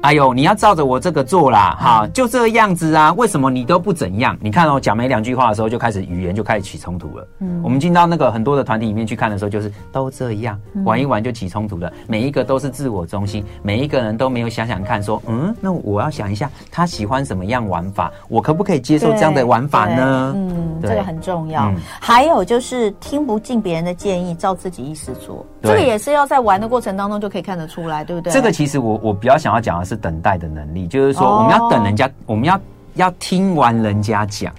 [0.02, 3.14] 哎呦，你要照着我这个做啦，哈，就这个样子啊？
[3.14, 4.36] 为什么你都不怎样？
[4.42, 7.28] 你看哦，讲没两句话的时候，就开始语言就开始起冲突了。
[7.40, 11.92] 嗯，我们进到那个很多的团体里面去看的时候，就是都这样玩一玩就起冲突了。
[12.08, 20.34] 每一个都是自我中心，每一个人都没有想想看，说，嗯，那我要想一下，他喜欢什么样玩法，我可不可以接受这样的玩法呢？
[20.36, 21.66] 嗯，这个很重要。
[21.66, 28.34] 嗯，还有就是听不进别人的建议，照自己意思做，这个也是要在玩的过程当中就可以看得出来，对不对？
[28.34, 29.91] 这个其实我我比较想要讲的是。
[29.92, 32.62] 是等待的能力，就是说，我们要等人家，我们要
[32.94, 34.54] 要听完人家讲。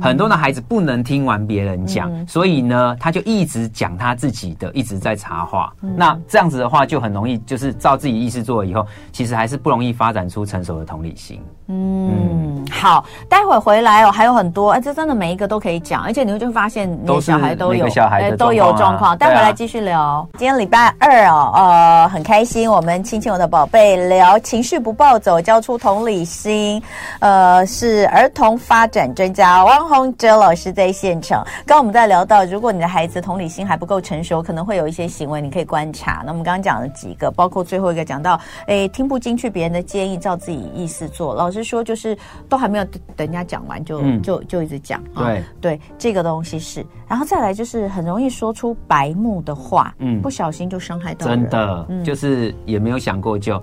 [0.00, 5.72] 很多的孩子不能听完别人讲，嗯、所以呢，他就一直讲他自己的，一直在插话。
[5.82, 11.40] 嗯、那这样子的话，就很容易就是照自己意思做了以后，其实还是不容易发展出成熟的同理心。
[11.68, 19.16] 嗯，嗯好，待会回来哦，还有很多，哎，这真的每一个都可以讲，而且你会就发现，每个小孩都有，小孩、啊、都有状况。
[19.18, 20.00] 待会来继续聊。
[20.00, 26.80] 啊、今天礼拜二哦，呃，很开心，我们亲亲我的宝贝聊情绪不暴走，交出同理心，
[27.20, 29.64] 呃，是儿童发展专家。
[29.64, 36.22] 汪宏哲老师在现场，刚刚我们在聊到，如果你的孩子同理心还不够成熟，可能会有一些行为你可以观察。
[36.24, 41.34] 那我们刚刚讲了几个，包括最后一个讲到，哎，听不进去别人的建议，照自己意思做。
[41.34, 42.16] 老师说，就是
[42.48, 45.02] 都还没有等人家讲完就，就、嗯、就就一直讲。
[45.14, 51.26] 对、哦、对，这个东西是，然后再来就是很容易说出白目的话，嗯，不小心就伤害到。
[51.26, 53.62] 真的，嗯、就是也没有想过就，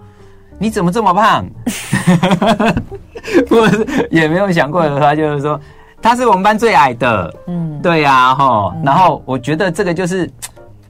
[0.60, 1.45] 你怎么这么胖？
[3.49, 5.60] 或者是也没有想过的话，就是说。
[6.01, 10.29] 他是我们班最矮的，嗯，对呀、啊，哈，然后我觉得这个就是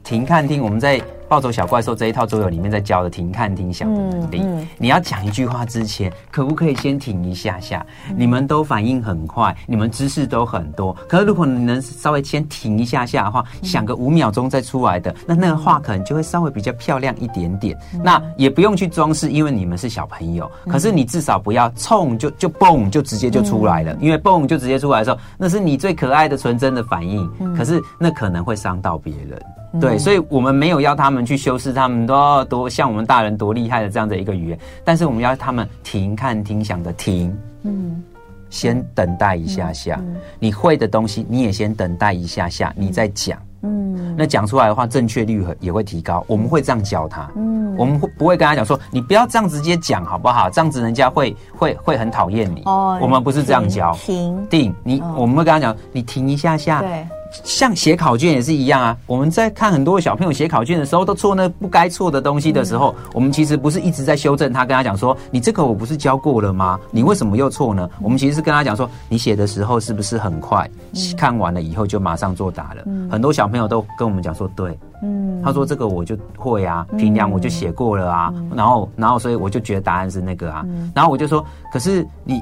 [0.04, 1.00] 停看听我们在。
[1.34, 7.84] 暴走小怪兽这一套桌游里面在教的停、看、听、想的能力，嗯嗯、你要讲一句话之前，可不可以先停一下下？
[8.08, 17.76] 嗯、你们都反应很快，你们知识都很多，可是如果你能稍微先停一下下的话，嗯、想个五秒钟再出来的，那那个话可能就会稍微比较漂亮一点点。
[17.96, 20.48] 嗯、那也不用去装饰，因为你们是小朋友。
[20.66, 27.28] 嗯、可是你至少不要冲就就蹦就直接就出来了，嗯、因为蹦就直接出来的时候，那是你最可爱的纯真的反应。
[27.40, 29.42] 嗯、可是那可能会伤到别人。
[29.82, 38.04] 对，所以我们没有要他们去修饰他们都要多像我们大人多厉害的这样的一个语言，但是我们要他们停、看、听、想的停，嗯，
[38.50, 50.50] 先等待一下下，嗯嗯、你会的东西你也先等待一下下，你再讲，嗯，那讲出来的话正确率也会提高，我们会这样教他，嗯，我们会不会跟他讲说你不要这样直接讲好不好？
[50.50, 57.08] 这样子人家会会会很讨厌你，哦，我们不是这样教，停，定你，哦、我们会跟他讲，你停一下下，对。
[57.44, 66.80] 像写考卷也是一样啊，我们在看很多小朋友写考卷的时候，都错那不该错的东西的时候，嗯、我们其实不是一直在修正他，跟他讲说，你这个我不是教过了吗？
[66.92, 67.90] 你为什么又错呢？
[68.02, 70.70] 我们其实是跟他讲说，你写的时候是不是很快？
[70.94, 72.84] 嗯、看完了以后就马上作答了。
[72.86, 82.42] 嗯、很多小朋友都跟我们讲说，对，嗯，他说这个我就会啊，平量我就写过了啊，嗯、然后然后所以我就觉得答案是那个啊，嗯、然后我就说，可是你。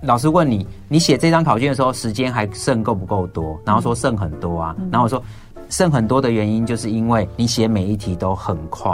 [0.00, 3.58] 老师问你，你写这张考卷的时候，时间还剩够不够多？
[3.64, 4.76] 然后说剩很多啊。
[4.92, 5.22] 然后我说，
[5.68, 8.92] 剩很多的原因，就是因为你写每一题都很快。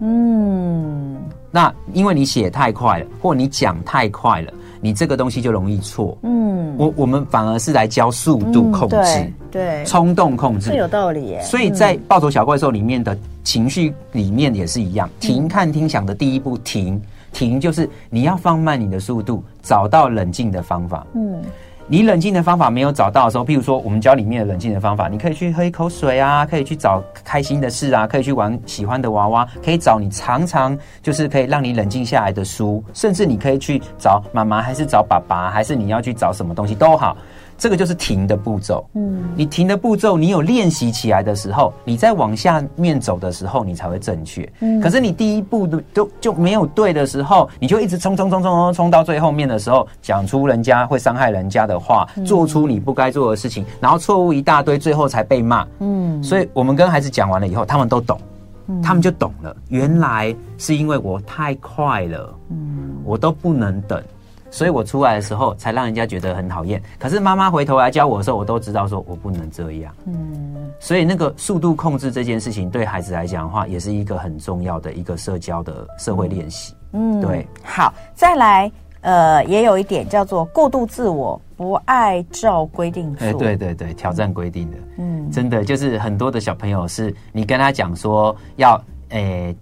[0.00, 1.16] 嗯，
[1.50, 6.16] 那因为你写太快了，或你讲太快了，你这个东西就容易错。
[6.22, 11.42] 嗯，我我们反而是来教速度控制，嗯、对，冲动控制，这有道理耶。
[11.42, 17.00] 所以在暴走小怪兽里面的情绪里面也是一样，停、看、听、想的第一步停，
[17.34, 21.06] 停就是你要放慢你的速度，找到冷静的方法。
[21.14, 21.42] 嗯。
[21.86, 37.14] 你冷静的方法没有找到的时候，譬如说我们教里面的冷静的方法，你可以去喝一口水啊，可以去找开心的事啊，可以去玩喜欢的娃娃，可以找你常常就是可以让你冷静下来的书，甚至你可以去找妈妈，还是找爸爸，还是你要去找什么东西都好。
[37.64, 38.86] 这个就是停的步骤。
[38.92, 44.46] 嗯，你停的步骤，你有练习起来的时候，你再往下面走的时候，你才会正确。
[44.60, 55.66] 嗯，可是你第一步都都就没有对的时候，你就一直冲冲冲冲冲冲到最后面的时候，讲出人家会伤害人家的话，做出你不该做的事情，然后错误一大堆，最后才被骂。
[55.78, 58.20] 嗯，所以我们跟孩子讲完了以后，他们都懂，
[58.82, 64.02] 他们就懂了，原来是因为我太快了，嗯，我都不能等。
[64.54, 66.80] 所以我出来的时候才让人家觉得很讨厌。
[66.96, 69.92] 可是妈妈回头来教我的时候，我都知道说我不能这样。
[70.06, 76.72] 嗯，所以那个速度控制这件事情，对孩子来讲的话，也是一个很重要的一个社交的社会练习。
[76.92, 77.44] 嗯，对。
[77.64, 83.26] 好，再来，呃，也有一点叫做过度自我，不爱照规定做。
[83.26, 84.76] 哎，对对对，挑战规定的。
[84.98, 89.52] 嗯，真的就是很多的小朋友是，你跟他讲说要，诶，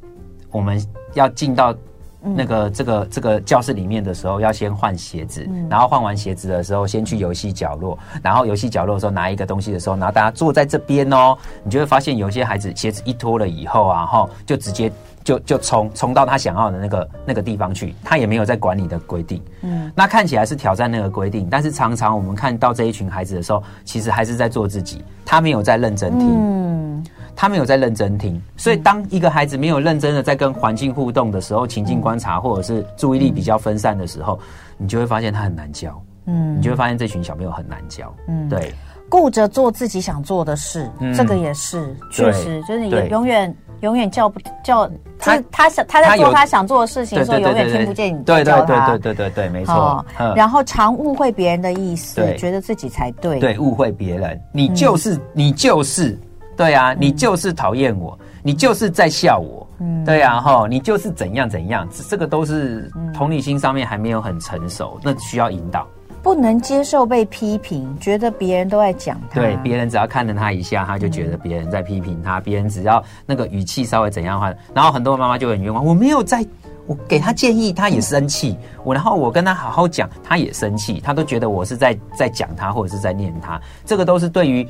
[0.51, 0.79] 我们
[1.15, 1.75] 要进到。
[2.23, 14.91] 那个这个这个教室里面的时候，要先换鞋子，然后换完鞋子的时候，先去游戏角落，然后游戏角落的时候拿一个东西的时候，然后大家坐在这边哦，你就会发现有些孩子鞋子一脱了以后啊，哈，就直接
[15.25, 27.05] 就就冲冲到他想要的那个那个地方去，他也没有在管你的规定，嗯，那看起来是挑战那个规定，但是常常我们看到这一群孩子的时候，其实还是在做自己，他没有在认真听，嗯。
[27.35, 34.39] 他没有在认真听，所以当一个孩子没有认真的在跟环境互动的时候，情境观察或者是注意力比较分散的时候，
[34.77, 36.01] 你就会发现他很难教。
[36.27, 38.15] 嗯，你就会发现这群小朋友很难教。
[38.29, 38.73] 嗯，对，
[39.09, 50.05] 顾着做自己想做的事，这个也是确实，就是也永远永远叫不叫他他想他在做他想做的事情的时候，永远听不见你对对对对对对对，没错。
[50.37, 53.41] 然后常误会别人的意思，觉得自己才对。
[53.41, 56.17] 对，误会别人，你就是你就是。
[56.57, 65.87] 对啊，你就是讨厌我，嗯、你就是在笑我，嗯，对啊，哈，你就是怎样怎样，这个都是同理心上面还没有很成熟，那需要引导。
[66.23, 76.47] 不能接受被批评，觉得别人都在讲他，对，别人只要看了他一下，他就觉得别人在批评他，别、嗯、人只要那个语气稍微怎样的话，然后很多妈妈就很冤枉，我没有在，
[76.87, 84.65] 我给他建议，他也生气，我、嗯、然后我跟他好好讲，他也生气，他都觉得我是在在讲他或者是在念他，这个都是对于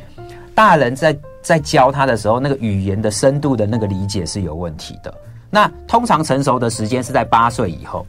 [0.54, 1.16] 大人在。
[1.42, 5.12] 在教他的时候，那个语言的深度的那个理解是有问题的。
[5.50, 8.06] 那通常成熟的时间是在八岁以后，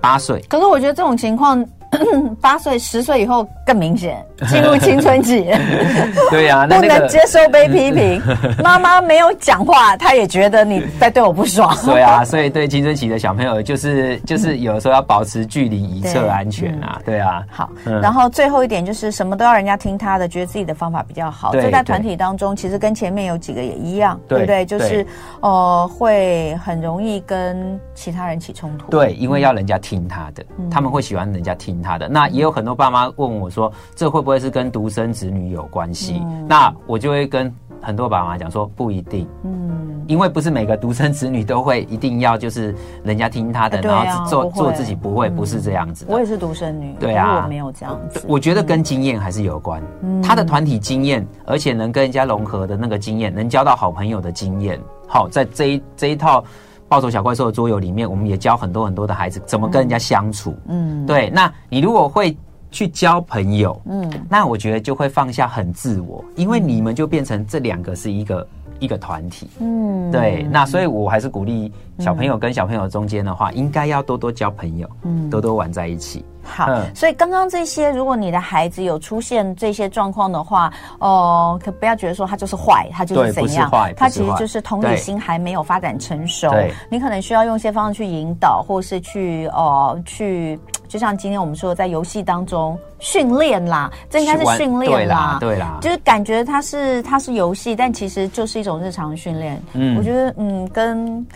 [0.00, 0.44] 八岁。
[0.48, 1.64] 可是我觉得这种情况。
[2.40, 5.44] 八岁、十岁以后更明显，进入青春期。
[6.30, 8.22] 对呀、啊，不能接受被批评。
[8.62, 11.76] 妈妈没有讲话，她也觉得你在对我不爽。
[11.84, 16.98] 对啊，所以对青春期的小朋友，就是就是有时候要保持距离，以测安全啊。
[17.04, 17.44] 对，对啊。
[17.50, 21.52] 好，然后最后一点就是什么都要人家听他的，觉得自己的方法比较好。
[21.52, 24.64] 这在团体当中，其实跟前面有几个也一样，对，对不对？
[24.64, 25.06] 就是
[25.40, 28.90] 呃，会很容易跟其他人起冲突。
[28.90, 31.74] 对，因为要人家听他的，嗯、他们会喜欢人家听。
[31.84, 36.22] 他的那也有很多爸妈问我说，这会不会是跟独生子女有关系？
[36.24, 46.06] 嗯、那我就会跟很多爸妈讲说，不一定，嗯，因为不是每个独生子女都会一定要就是人家听他的，然后做做自己，不会，不是这样子。
[46.08, 48.24] 我也是独生女，对啊，我没有这样子。
[48.26, 49.82] 我觉得跟经验还是有关，
[50.22, 54.80] 他的团体经验，而且能跟人家融合的那个经验，能交到好朋友的经验。
[55.06, 56.42] 好，在这一这一套。
[56.88, 60.54] 暴走小怪兽的桌游里面，我们也教很多很多的孩子怎么跟人家相处。
[60.68, 61.30] 嗯，对。
[61.30, 62.36] 那你如果会
[62.70, 68.46] 去交朋友，嗯，那我觉得就会放下很自我，因为你们就变成这两个是一个
[68.80, 69.48] 一个团体。
[69.60, 70.46] 嗯，对。
[70.50, 76.24] 那所以我还是鼓励小朋友跟小朋友中间的话，应该要多多交朋友，嗯，多多玩在一起。
[76.44, 86.52] 好，嗯、所以刚刚这些，如果你的孩子有出现这些状况的话，哦、呃，可不要觉得说他就是坏，他就是怎样，他其实就是同理心还没有发展成熟。
[86.90, 99.60] 你可能需要用一些方式去引导，或是去哦、呃，去，就像今天我们说的，在游戏当中训练啦，这应该是训练啦，对啦，就是感觉它是它是游戏，但其实就是一种日常训练。
[99.72, 101.26] 嗯，我觉得嗯跟。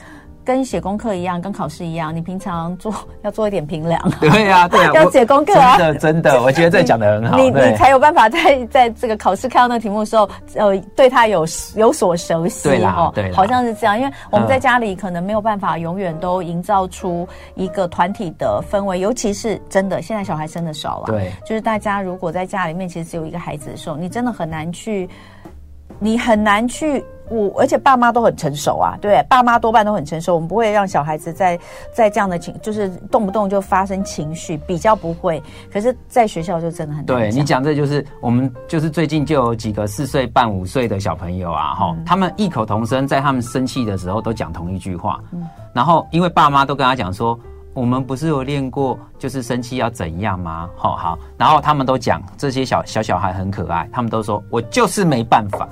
[0.48, 2.90] 跟写功课一样，跟考试一样，你平常做
[3.20, 4.00] 要做一点评量。
[4.18, 5.76] 对呀、啊，对呀、啊， 要写功课啊。
[5.76, 7.36] 真的，真的，我觉得 这讲的很好。
[7.36, 11.46] 你你才有办法在在这个考试看到那个题目的时候，呃，对他有
[11.76, 12.66] 有所熟悉。
[12.66, 21.08] 对啦，对，好像是这样，因为我们在家里可能没有办法永远都营造出一个团体的氛围，尤其是真的现在小孩生的少了。
[21.08, 25.06] 对，就是大家如果在家里面其实只有一个孩子的时候，你真的很难去，
[25.98, 27.04] 你很难去。
[27.30, 31.60] 我而且爸妈都很成熟啊，对，爸妈多半都很成熟，我们不会让小孩子在
[31.92, 35.42] 在这样的情，就是动不动就发生情绪，比较不会。
[35.70, 37.04] 可是，在学校就真的很。
[37.04, 47.38] 对，你讲这就是我们就是最近就有几个四岁半五岁的小朋友啊，哈、嗯，他们异口同声在他们生气的时候都讲同一句话，嗯，然后因为爸妈都跟他讲说，
[47.74, 50.66] 我们不是有练过，就是生气要怎样吗？
[50.74, 55.68] 好好，然后他们都讲这些小小小孩很可爱，他们都说我就是没办法。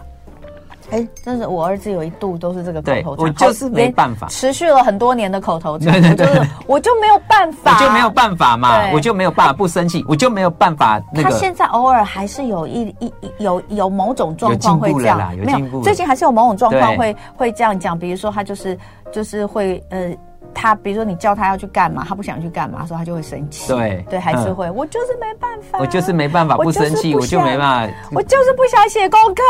[0.90, 11.30] 哎，真是我儿子有一度都是这个口头禅，我就是没办法，持续了很多年的口头禅，对对对，就是我就没有办法， 我就没有办法嘛，我就没有办法不生气，我就没有办法那个。
[11.30, 18.78] 他现在偶尔还是有一一有有某种状况会这样，没有最近还是有某种状况会会这样讲，比如说他就是
[19.12, 20.14] 就是会呃。
[20.56, 23.68] 他比如说你叫他要去干嘛，他不想去干嘛，说他就会生气。
[23.68, 24.74] 对对，还是会、嗯。
[24.74, 27.94] 我就是没办法，我就是没办法不生气，我就没办法。
[28.12, 29.42] 我就是不想写功课。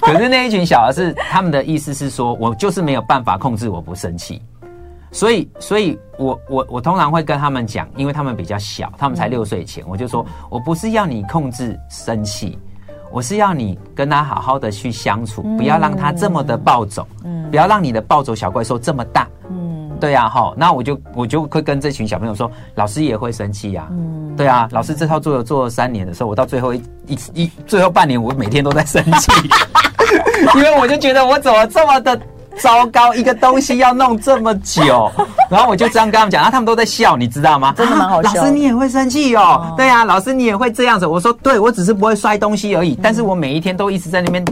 [0.00, 4.42] 可是那一群小孩是他们的意思是说，我就是没有办法控制我不生气。
[5.12, 12.58] 所以，所以我我我通常会跟他们讲，因为他们比较小，他们才六岁前、嗯，我就说我不是要你控制生气。
[13.10, 29.32] 我是要你跟他好好的去相处，不要让他这么的暴走，嗯，不要让你的暴走小怪兽这么大，嗯，对啊，哈，那我就我就会跟这群小朋友说，老师也会生气呀，嗯，对啊，老师这套做了做了三年的时候，我到最后一一一最后半年，我每天都在生气，
[30.56, 32.20] 因为我就觉得我怎么这么的。
[32.60, 35.10] 糟糕，一个东西要弄这么久，
[35.50, 37.74] 然后我就这样跟他们讲，然后他们都在笑，你知道吗？
[37.76, 38.34] 真的蛮好笑。
[38.34, 39.40] 老师你也会生气哦？
[39.40, 39.74] 哦？
[39.76, 41.06] 对啊，老师你也会这样子？
[41.06, 44.44] 我说对，我只是不会摔东西而已，嗯、但是我每一天都一直在那边。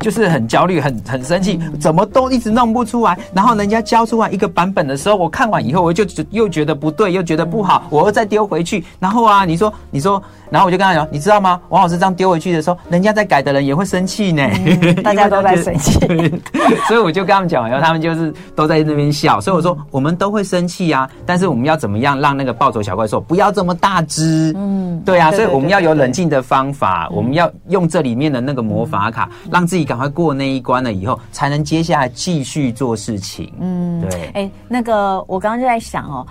[0.00, 3.16] 就是很焦虑，很很生气，怎么都一直弄不出来。
[3.34, 8.82] 然后人家交出来一个版本的时候，我看完以后，我就又觉得不对，又觉得不好，我又再丢回去。
[8.98, 11.60] 然后啊，你说，你说，然后我就跟他讲，你知道吗？
[11.68, 14.42] 王老师这样丢回去的时候，人家在改的人也会生气呢。
[14.64, 16.00] 嗯、大家都在生气，
[16.88, 19.38] 所以我就跟他们讲，然后他们就是都在那边笑。
[19.38, 24.50] 所以我说，我们都会生气啊，但是我们要怎么样让那个暴走小怪兽不要这么大只？
[24.56, 29.89] 嗯，对啊，所以我们要有冷静的方法，我们要用这里面的那个魔法卡，让自己。
[29.90, 33.52] 赶快过那一关了以后，才能接下来继续做事情。
[33.58, 34.26] 嗯，对。
[34.26, 36.24] 哎、欸，那个我刚刚就在想哦，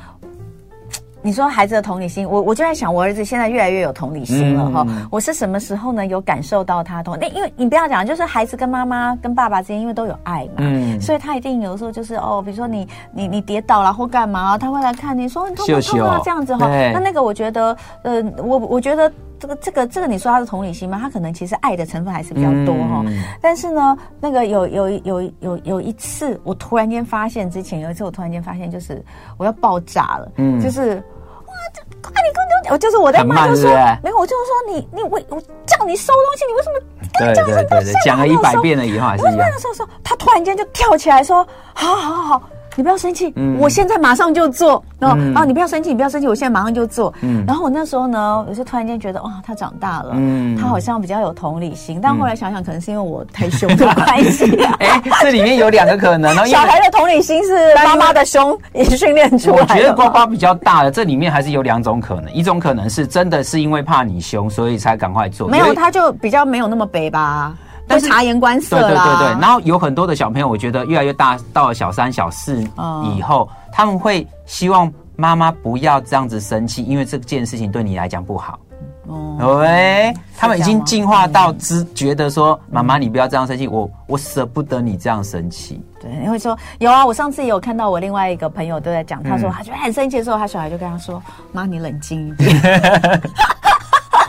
[1.22, 5.06] 你说孩子的同理心，我我就在想，我儿子现在越来越有同理心了哈、嗯。
[5.12, 6.06] 我是什么时候呢？
[6.06, 7.18] 有感受到他同？
[7.20, 16.22] 那因为你不要讲，就是孩子跟妈妈跟爸爸之间，因为都有爱嘛，嗯，所以他一定有时候就是哦，比如说你你你跌倒了或干嘛，他会来看你说你痛不痛啊？
[16.24, 16.66] 这样子哈。
[16.94, 19.12] 那那个我觉得，呃，我我觉得。
[19.40, 21.00] 这个这个这个，你说他是同理心吗？
[21.02, 23.24] 他可能其实爱的成分还是比较多哈、嗯。
[23.42, 29.02] 但是呢，那个有有有有有一次，我突然间发现，之前有一次我突然间发现，就是
[29.38, 30.32] 我要爆炸了。
[30.36, 30.96] 嗯，就是
[31.46, 33.70] 哇，这快点跟我讲，我就是我在骂，就说
[34.04, 36.80] 没有，我就是说你你为我叫你收东西，你为什么
[37.18, 37.34] 刚
[38.04, 39.50] 讲了一百遍了以后还是一样？
[39.52, 42.50] 的时候说他突然间就跳起来说，好好好好。
[42.80, 44.82] 你不要生气、嗯，我现在马上就做。
[44.98, 47.14] 然后、嗯、啊，你不要生气，你不要生气，我现在马上就做。
[47.20, 52.00] 嗯，然后我那时候呢，我就突然间觉得，哇，他长大了，嗯，他好像比较有同理心。
[52.02, 54.56] 但后来想想，可能是因为我太凶的关系。
[54.80, 56.44] 哎、欸，这里面有两个可能哦。
[56.48, 59.62] 小孩的同理心是妈妈的凶也是训练出来的。
[59.62, 62.32] 我觉得呱呱比较大的，这里面还是有两种可能。
[62.32, 65.50] 一种可能是真的是因为怕你凶，所以才赶快做。
[65.50, 67.54] 没有，他就比较没有那么悲吧。
[67.90, 72.62] 但是察言观色啦，对对对对，然后有很多的小朋友，我觉得越来越大，到了小三、小四
[73.18, 78.60] 以后，嗯，他们会希望妈妈不要这样子生气，因为这件事情对你来讲不好。
[79.08, 85.82] 哦，喂，他们已经进化到知觉得说，妈妈你不要这样生气，我我舍不得你这样生气。
[86.00, 91.20] 对，你会说有啊，我上次也有看到我另外一个朋友都在讲，他说他觉得很生气的时候，他小孩就跟他说
[91.52, 92.56] ：“妈，你冷静一点。”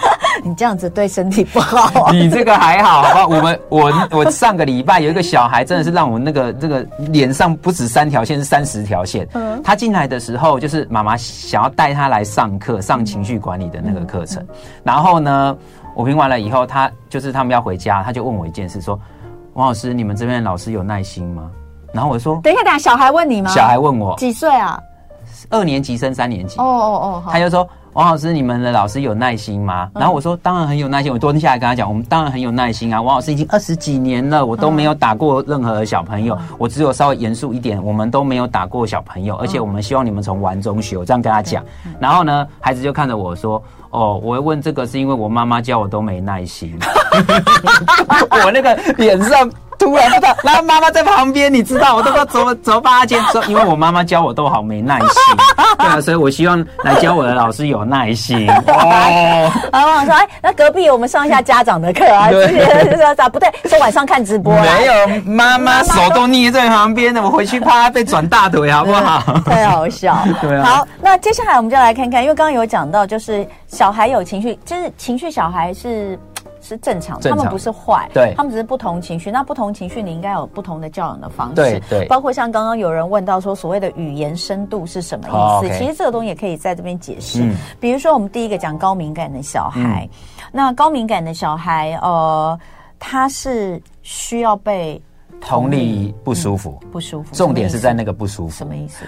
[0.43, 2.13] 你这样子对身体不好，啊。
[2.15, 3.27] 你这个还好，好吧？
[3.27, 9.29] 我们我我上个礼拜有一个小孩，真的是让我那个这个脸上不止三条线，是三十条线。
[9.35, 14.45] 嗯，他进来的时候，就是妈妈想要带他来上课，上情绪管理的那个课程。
[14.83, 15.57] 然后呢，
[15.95, 18.99] 我评完了以后，他就是他们要回家，他就问我一件事，说
[19.55, 21.51] ：“王老师，你们这边的老师有耐心吗？”
[21.93, 24.81] 然后我说：“等一下，等一下，小孩问你吗？”小孩问我几岁啊？
[25.51, 26.59] 二年级升三年级。
[26.59, 27.69] 哦哦哦，他就说。
[27.95, 29.91] 王老师，你们的老师有耐心吗？
[29.95, 31.13] 然后我说，当然很有耐心。
[31.13, 33.03] 我蹲下来跟他讲，我们当然很有耐心啊。
[33.03, 40.97] 王老师已经二十几年了，我都没有打过任何的小朋友，我只有稍微严肃一点，我们都没有打过小朋友，而且我们希望你们从玩中学。
[40.97, 41.65] 我这样跟他讲，
[41.99, 43.61] 然后呢，孩子就看着我说
[43.91, 46.79] ：“哦，我会问这个是因为我妈妈教我都没耐心。
[48.45, 49.51] ”我那个脸上。
[49.81, 55.09] 突然不知道，然后妈妈在旁边，你知道，我都不知道怎么怎么帮他接说，因为我妈妈教我都好没耐心，
[55.79, 58.49] 对啊，所以我希望来教我的老师有耐心。
[58.51, 62.47] 哦，然后我说，哎，那隔壁我们上一下家长的课啊，对，
[62.91, 63.51] 是咋不对？
[63.65, 69.23] 说晚上看直播，没有，妈妈手都捏在旁边的，我回去怕他被转大腿，好不好？
[69.47, 70.19] 太好笑。
[70.43, 70.65] 对啊。
[70.65, 76.19] 好，那接下来我们就来看看，因为刚刚有讲到，就是小孩有情绪，就是情绪小孩是。
[76.71, 79.31] 是正常，正常，他们不是坏，对，他们只是不同情绪。
[79.31, 82.07] 那不同情绪，你应该有不同的教养的方式，对对。
[82.07, 85.37] 包括像刚刚有人问到说，所谓的语言深度是什么意思？
[85.37, 87.43] 哦 okay、其实这个东西也可以在这边解释。
[87.43, 92.59] 嗯、比如说，我们第一个讲高敏感的小孩，嗯、那高敏感的小孩，呃，
[92.99, 95.01] 他是需要被
[95.41, 97.35] 同理不舒服，嗯、不舒服。
[97.35, 99.05] 重点是在那个不舒服，什么意思？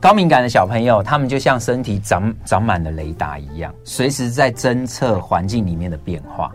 [0.00, 6.50] 高敏感的小朋友，他们就像身体长长满了雷达一样，随时在侦测环境里面的变化。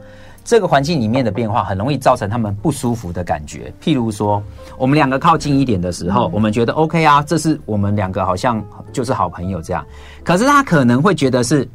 [0.46, 3.74] 这个环境里面的变化很容易造成他们不舒服的感觉。
[3.82, 4.42] 譬如说，
[4.78, 9.84] 我们两个靠近一点的时候，我们觉得 OK 啊，这是我们两个好像就是好朋友这样。
[10.24, 11.68] 可是他可能会觉得是，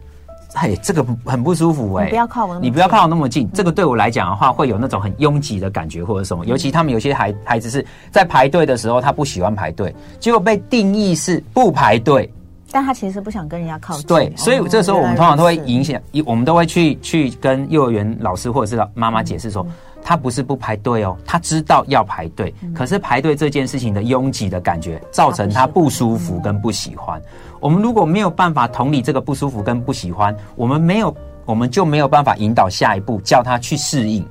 [0.55, 3.51] 嘿，这个很不舒服哎，你不要靠我，你不要靠我那么近。
[3.53, 6.47] 这个对我来讲的话，会有那种很拥挤的感觉或者什么。
[6.47, 12.33] 尤其他们有些孩孩子是在排队的时候，他不喜欢排队，结果被定义是不排队。
[12.71, 14.07] 但他其实不想跟人家靠近。
[14.07, 19.67] 对，所以这时候我们通常都会影响，一我们都会去去跟幼儿园老师或者是妈妈解释说，
[20.03, 27.21] 他不是不排队哦，他知道要排队，可是排队这件事情的拥挤的感觉，造成他不舒服跟不喜欢。
[27.59, 31.15] 我们如果没有办法同理这个不舒服跟不喜欢，我们没有，
[31.45, 34.25] 我们就没有办法引导下一步，叫他去适应。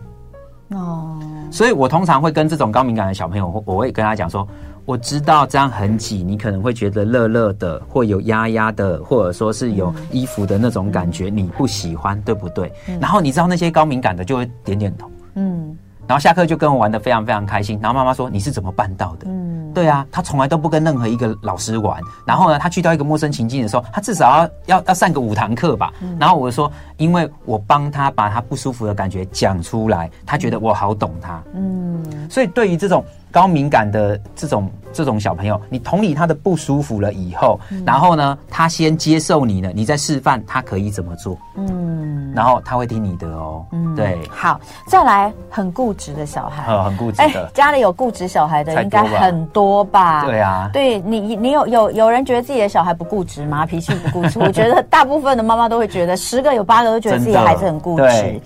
[0.70, 1.20] 哦，
[1.52, 4.48] 所以我通常会跟这种高敏感的小朋友，我会跟他讲说。
[4.90, 12.74] 我知道这样很挤，你可能会觉得热热的，或有压压的，或者说是有衣服的那种感觉，你不喜欢，对不对？
[13.00, 15.78] 然后你知道那些高敏感的就会点点头，嗯，
[16.08, 17.78] 然后下课就跟我玩的非常非常开心。
[17.80, 22.02] 然后妈妈说：“你是怎么办到的？”嗯，对啊，他从来都不跟任何一个老师玩。
[22.26, 25.94] 然后呢，他去到一个陌生情境的时候，他至少要要要上个五堂课吧。
[26.20, 33.06] 然后我说：“因为我帮他把他不舒服的感觉讲出来，他觉得我好懂他。”嗯，所以对于这种。
[33.32, 50.26] 高敏感的这种这种小朋友，你同理他的不舒服了以后，嗯、然后呢，他先接受你了，你再示范他可以怎么做，嗯，然后他会听你的哦，嗯，对，好，再来很固执的小孩，很固执的，家里有固执小孩的应该很多吧？
[50.26, 53.66] 对啊，对你，你有有有人觉得自己的小孩不固执吗？
[53.66, 54.40] 脾气不固执？
[54.40, 58.42] 我觉得大部分的妈妈都会觉得，十个有八个都觉得自己孩子很固执。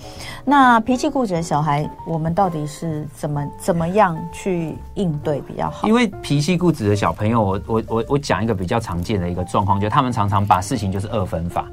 [0.45, 5.87] 那脾气固执的小孩，我们到底是怎么怎么样去应对比较好？
[5.87, 11.65] 因为脾气固执的小朋友，我我我我讲一个比较常见的一个状况，就是他们常常把事情就是二分法，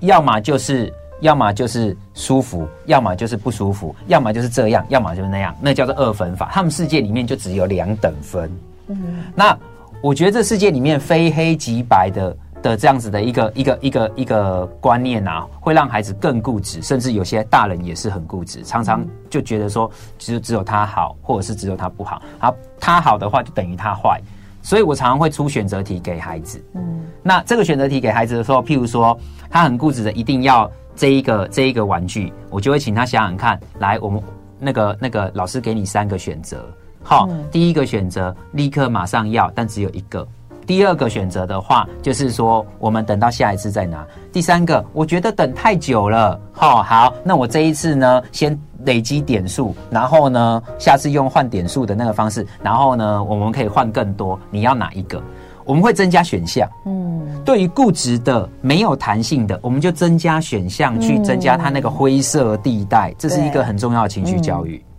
[0.00, 6.50] 要么就是要么就是舒服，要么就是不舒服，要么就是这样，要么就是那样，那叫做二分法。
[6.52, 8.50] 他们世界里面就只有两等分。
[8.88, 9.56] 嗯，那
[10.02, 12.36] 我觉得这世界里面非黑即白的。
[12.62, 24.20] 的这样子的一个一个一个一个观念啊，会让孩子更固执，甚至有些大人也是很固执，常常就觉得说，其实只有他好，或者是只有他不好，啊他好的话就等于他坏，
[24.62, 26.62] 所以我常常会出选择题给孩子。
[26.74, 34.22] 嗯，那这个选择题给孩子的时候，譬如说他很固执的一定要这一个这一个玩具，我就会请他想想看，来，我们
[34.58, 36.62] 那个那个老师给你三个选择，
[37.02, 40.26] 好，第一个选择立刻马上要，但只有一个。
[40.70, 44.06] 第二个选择的话，就是说我们等到下一次再拿。
[44.30, 54.38] 第三个，我觉得等太久了，好，好，那我这一次呢，先累积点数，然后呢，下次用换点数的那个方式，然后呢，我们可以换更多。
[54.48, 55.20] 你要哪一个？
[55.64, 56.70] 我们会增加选项。
[56.86, 64.80] 嗯，对于固执的、没有弹性的，我们就增加选项去增加它那个灰色地带，这是一个很重要的情绪教育。
[64.86, 64.89] 嗯，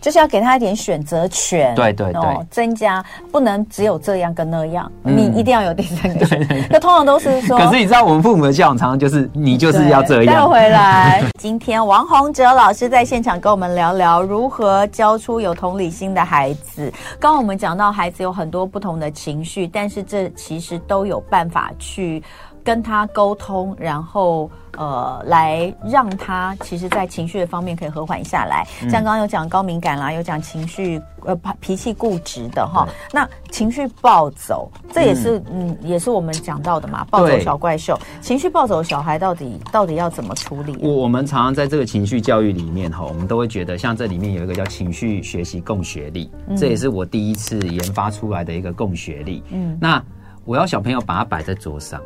[0.00, 6.26] 就是要给他一点选择权，对对对，增加不能只有这样跟那样，你一定要有第三个。
[6.70, 10.34] 那通常都是说，可是你知道我们父母的教养常常就是你就是要这样。
[10.34, 16.92] 带回来， 今天王洪哲老师在现场跟我们聊聊如何教出有同理心的孩子。
[17.18, 22.22] 刚刚我们讲到孩子有很多不同的情绪，但是这其实都有办法去。
[22.68, 28.62] 跟他沟通，然后呃，来让他其实在情绪的方面可以和缓下来。
[28.82, 32.86] 像刚刚有讲高敏感啦，有讲情绪呃脾气固执的哈。
[33.10, 37.98] 那情绪暴走，这也是嗯，嗯，也是我们讲到的嘛，暴走小怪兽。
[38.20, 40.76] 情绪暴走的小孩到底到底要怎么处理？
[40.82, 49.42] 我我们常常在这个情绪教育里面哈，我们都会觉得像这里面有一个叫情绪学习共学力，嗯，这也是我第一次研发出来的一个共学力。
[49.48, 50.04] 嗯，那
[50.44, 51.98] 我要小朋友把它摆在桌上。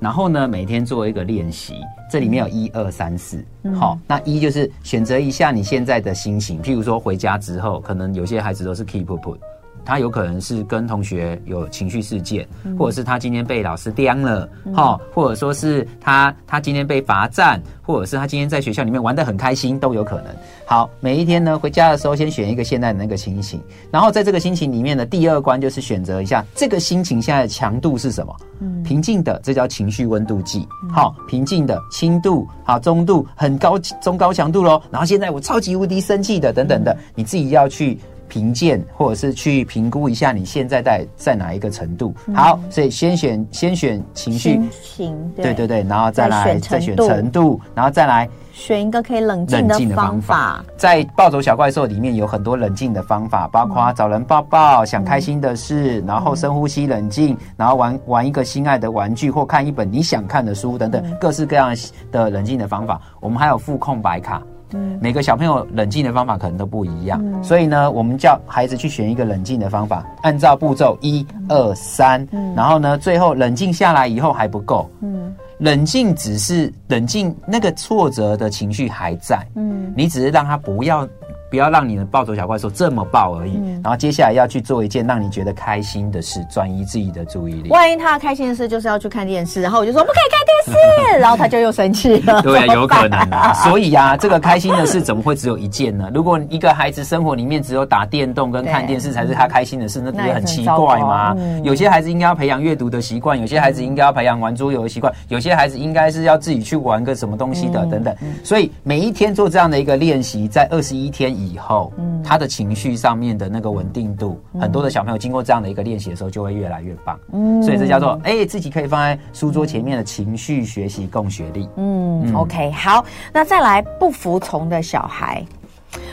[0.00, 1.74] 然后呢，每天做一个练习，
[2.10, 3.44] 这里面有一二三四，
[3.74, 9.36] 好，那一就是选择一下你现在的心情，譬如说回家之后，可能有些孩子都是 keep up。
[9.84, 12.46] 他有可能是跟同学有情绪事件，
[12.78, 20.26] 或者是他今天被老师刁了，哈、嗯，或者说是他他今天被罚站，或者是他今天在学校里面玩得很开心，都有可能。
[20.66, 23.60] 好，每一天呢，回家的时候先选一个现在的那个心情，
[23.90, 28.36] 然后在这个心情里面的第二关就是选择一下这个心情现在的强度是什么？
[28.60, 30.66] 嗯，平静的，这叫情绪温度计。
[30.92, 34.82] 好，平静的，轻度，好，中度，很高，中高强度喽。
[34.90, 37.98] 然后现在我超级无敌生气的，等等的，你自己要去。
[38.38, 42.14] 评鉴，或者是去评估一下你现在在在哪一个程度。
[42.32, 50.64] 好，所以先选先选情绪，情，对，对对对，然后再来再选程度，然后再来选一个可以冷静的方法。
[50.76, 61.76] 在暴走小怪兽里面有很多冷静的方法，包括找人抱抱、想开心的事，然后深呼吸冷静，然后玩玩一个心爱的玩具或看一本你想看的书等等，各式各样
[62.12, 63.00] 的冷静的方法。
[63.18, 64.40] 我们还有副空白卡。
[64.72, 81.08] 嗯，每个小朋友冷静的方法可能都不一样，嗯，所以呢，我们叫孩子去选一个冷静的方法，按照步骤一二三，然后呢，最后冷静下来以后还不够，嗯，冷静只是冷静，那个挫折的情绪还在，嗯，你只是让他不要。
[81.50, 87.70] 不要让你的暴走小怪兽这么暴而已，嗯，然后接下来要去做一件让你觉得开心的事，转移自己的注意力。
[87.70, 92.40] 万一他开心的事就是要去看电视，然后我就说不可以看电视，然后他就又生气了。
[92.42, 93.52] 对，有可能啊。
[93.64, 96.10] 所以呀，啊，这个开心的事怎么会只有一件呢？
[96.12, 101.34] 如果一个孩子生活里面只有打电动跟看电视才是他开心的事，那不是很奇怪吗？
[101.38, 108.14] 嗯，有些孩子应该要培养阅读的习惯，有些孩子应该要培养玩桌游的习惯，有些孩子应该是要自己去玩个什么东西的，嗯，等等。
[108.44, 111.37] 所以每一天做这样的一个练习，在二十一天。
[111.38, 117.18] 以后，嗯，他的情绪上面的那个稳定度，嗯，很多的小朋友经过这样的一个练习的时候，就会越来越棒。
[117.32, 121.68] 嗯，所以这叫做哎，欸，自己可以放在书桌前面的情绪学习共学力。
[121.76, 125.44] 嗯，嗯，OK，好，那再来不服从的小孩，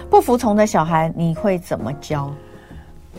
[0.09, 2.32] 不服从的小孩，你会怎么教？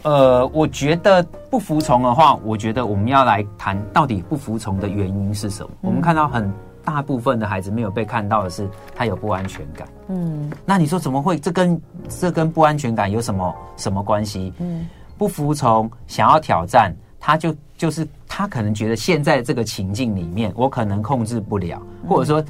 [0.03, 5.71] 呃，我觉得不服从的话，我觉得我们要来谈到底不服从的原因是什么。
[5.83, 6.53] 嗯，我们看到很。
[6.87, 9.89] 大部分的孩子没有被看到的是，他有不安全感。
[10.07, 11.37] 嗯，那你说怎么会？
[11.37, 14.53] 这跟这跟不安全感有什么什么关系？
[14.61, 14.87] 嗯，
[15.19, 22.45] 不服从，想要挑战，他就就是他可能觉得现在这个情境里面，我可能控制不了，或者说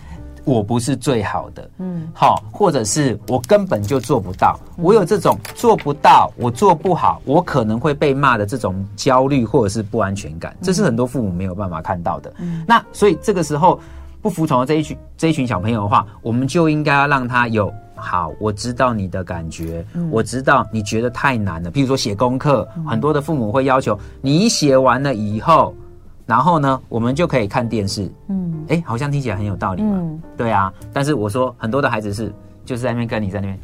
[0.44, 1.70] 我不是最好的。
[1.78, 4.60] 嗯，好，或者是我根本就做不到。
[4.76, 12.34] 我有这种做不到，我做不好，我可能会被骂的这种焦虑或者是不安全感，这是很多父母没有办法看到的。
[12.36, 13.80] 嗯，那所以这个时候。
[14.26, 21.70] 不服从的这一群这一群小朋友的话，我们就应该要让他有好，我知道你的感觉，嗯，我知道你觉得太难了。
[21.70, 25.72] 譬如说写功课，嗯，很多的父母会要求你写完了以后，
[26.26, 28.10] 然后呢，我们就可以看电视。
[28.28, 29.92] 嗯，哎，好像听起来很有道理嘛。
[29.94, 30.74] 嗯，对啊。
[30.92, 33.56] 但是我说很多的孩子是就是在那边跟你在那边，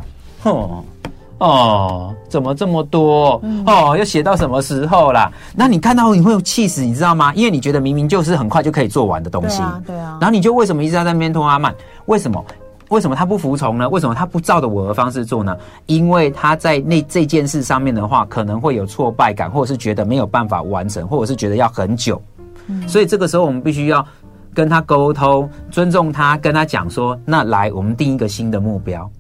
[0.45, 0.85] 哼。
[1.43, 3.40] 哦，怎么这么多？
[3.43, 5.30] 嗯、哦，要写到什么时候啦？
[5.57, 7.34] 那你看到你会有气死，你知道吗？
[7.34, 10.18] 因为你觉得明明就是很快就可以做完的东西，对啊，对啊。
[10.20, 11.74] 然后你就为什么一直在那边拖阿慢？
[12.07, 12.45] 为什么？
[12.90, 13.88] 为什么他不服从呢？
[13.88, 15.57] 为什么他不照着我的方式做呢？
[15.86, 22.20] 因为他在那这件事上面的话，可能会有挫败感，或者是觉得没有办法完成，或者是觉得要很久。
[22.68, 24.07] 嗯、所以这个时候我们必须要
[24.55, 29.11] 跟他沟通，尊重他，跟他讲说：那来，我们定一个新的目标。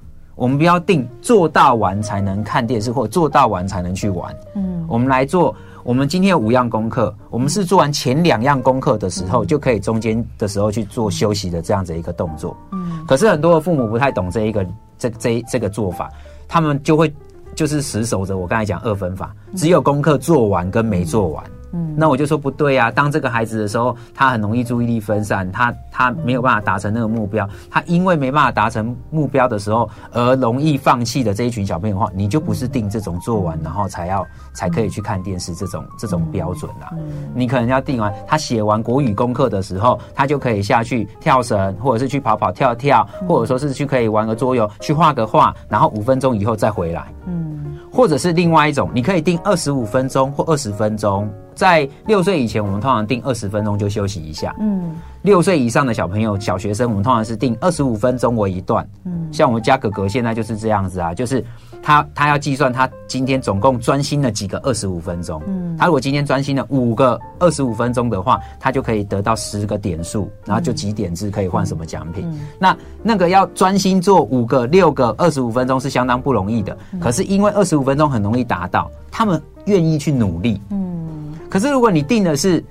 [0.42, 4.34] 我们不要定做到完才能看电视，或做到完才能去玩。
[4.56, 5.54] 嗯，我们来做。
[5.84, 12.56] 我们今天有五样功课，我们是做完前两样功课的时候，就可以中间的时候去做休息的这样子一个动作。
[12.72, 14.66] 嗯，可是很多的父母不太懂这一个
[14.98, 16.10] 这这这个做法，
[16.48, 17.12] 他们就会
[17.54, 21.44] 就是死守着我刚才讲二分法，只有功课做完跟没做完。
[21.46, 21.52] 嗯，
[21.96, 22.90] 那我就说不对啊。
[22.90, 36.92] 当这个孩子的时候，他很容易注意力分散，他他没有办法达成那个目标，他因为没办法达成目标的时候而容易放弃的这一群小朋友的话，你就不是定这种做完然后才要才可以去看电视这种这种标准啦。
[37.34, 47.12] 你可能要定完，他写完国语功课的时候，他就可以下去跳绳，或者是去跑跑跳跳，或者说是去可以玩个桌游，去画个画，然后五分钟以后再回来。
[47.26, 51.30] 嗯，或者是另外一种，你可以定二十五分钟或二十分钟。
[51.54, 54.56] 在六岁以前，我们通常定二十分钟就休息一下。
[54.58, 58.88] 嗯，六岁以上的小朋友、小学生，我们通常是定二十五分钟为一段。
[59.04, 61.44] 嗯，像我们家哥哥现在就是这样子啊，就是
[61.82, 65.42] 他他要计算他今天总共专心了几个二十五分钟。
[65.46, 72.24] 嗯，他如果今天专心了五个二十五分钟的话，他就可以得到十个点数，然后就几点制可以换什么奖品。
[72.26, 76.76] 嗯，那那个要专心做五个、六个二十五分钟是相当不容易的。
[77.00, 80.60] 可是因为二十五分钟很容易达到，他们愿意去努力。
[80.70, 81.34] 嗯。
[81.50, 82.64] 可是，如果你定的是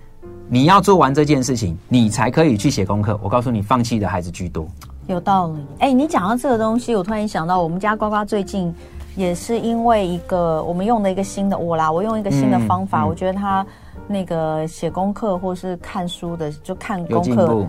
[0.49, 3.19] 你要做完这件事情，你才可以去写功课。
[3.21, 4.65] 我告诉你，放弃的孩子居多。
[5.05, 5.59] 有道理。
[5.79, 8.73] 哎、欸，你讲到这个东西，我突然想到，我们家呱呱最近
[9.15, 13.65] 也是因为一个我们用的一个新的我啦，我用一个新的方法，嗯嗯、我觉得他
[14.07, 17.65] 那个写功课或是看书的，就看功课。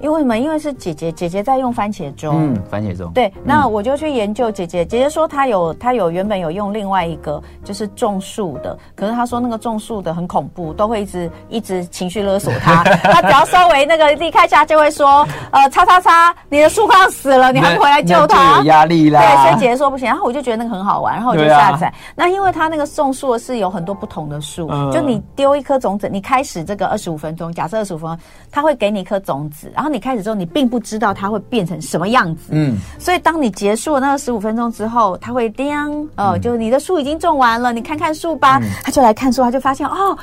[0.00, 0.36] 因为什么？
[0.36, 2.34] 因为是姐姐，姐姐在用番茄钟。
[2.36, 3.10] 嗯，番茄钟。
[3.12, 4.84] 对，那我就去研究姐姐。
[4.84, 8.76] 姐姐说她有，她有原本有用另外一个，就是种树的。
[8.94, 12.84] 可是她说那个种树的很恐怖，都会一直一直情绪勒索她。
[13.02, 18.58] 她只要稍微那个离开下，就会说，呃，叉叉叉，你的树快要死了，你还不回来救它？
[18.58, 19.20] 有压力啦。
[19.20, 20.06] 对，所以姐姐说不行。
[20.06, 21.86] 然后我就觉得那个很好玩，然后我就下载。
[21.88, 28.18] 啊、那因为它那个种树的是有很多不同的树，嗯、就你丢一颗种子，你开始这个二十五分钟，假设二十五分钟，
[28.50, 35.76] 它会给你一颗种子，然后你开始之后，你并不知道它会变成什么样子，嗯，所以当你结束了那个十五分钟之后，它会叮，
[36.16, 40.16] 哦，嗯、就你的树已经种完了，你看看树吧，嗯、他就来看树，他就发现哦，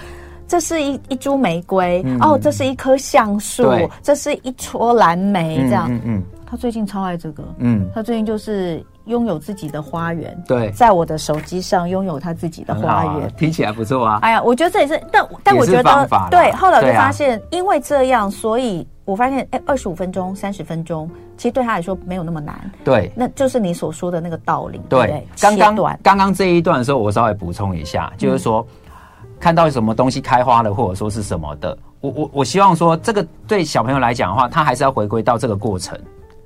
[0.48, 3.90] 这是一一株玫瑰，嗯、哦，这是一棵橡树，对。
[4.02, 6.24] 这是一撮蓝莓，这样，嗯嗯，嗯。
[6.46, 18.88] 他最近超爱这个，嗯，他最近就是拥有自己的花园，对，在我的手机上拥有他自己的花园，啊，听起来不错啊，哎呀，我觉得这也是，但但我觉得，对，后来我就发现，因为这样，所以。
[19.06, 22.72] 我发现，哎，二十五分钟、三十分钟，其实对他来说没有那么难。
[22.86, 24.80] 对，那就是你所说的那个道理。
[24.88, 36.00] 对，对刚刚刚刚这一段的时候，我稍微补充一下，就是说，嗯、看到什么东西开花了，或者说是什么的，我我我希望说，这个对小朋友来讲的话，他还是要回归到这个过程。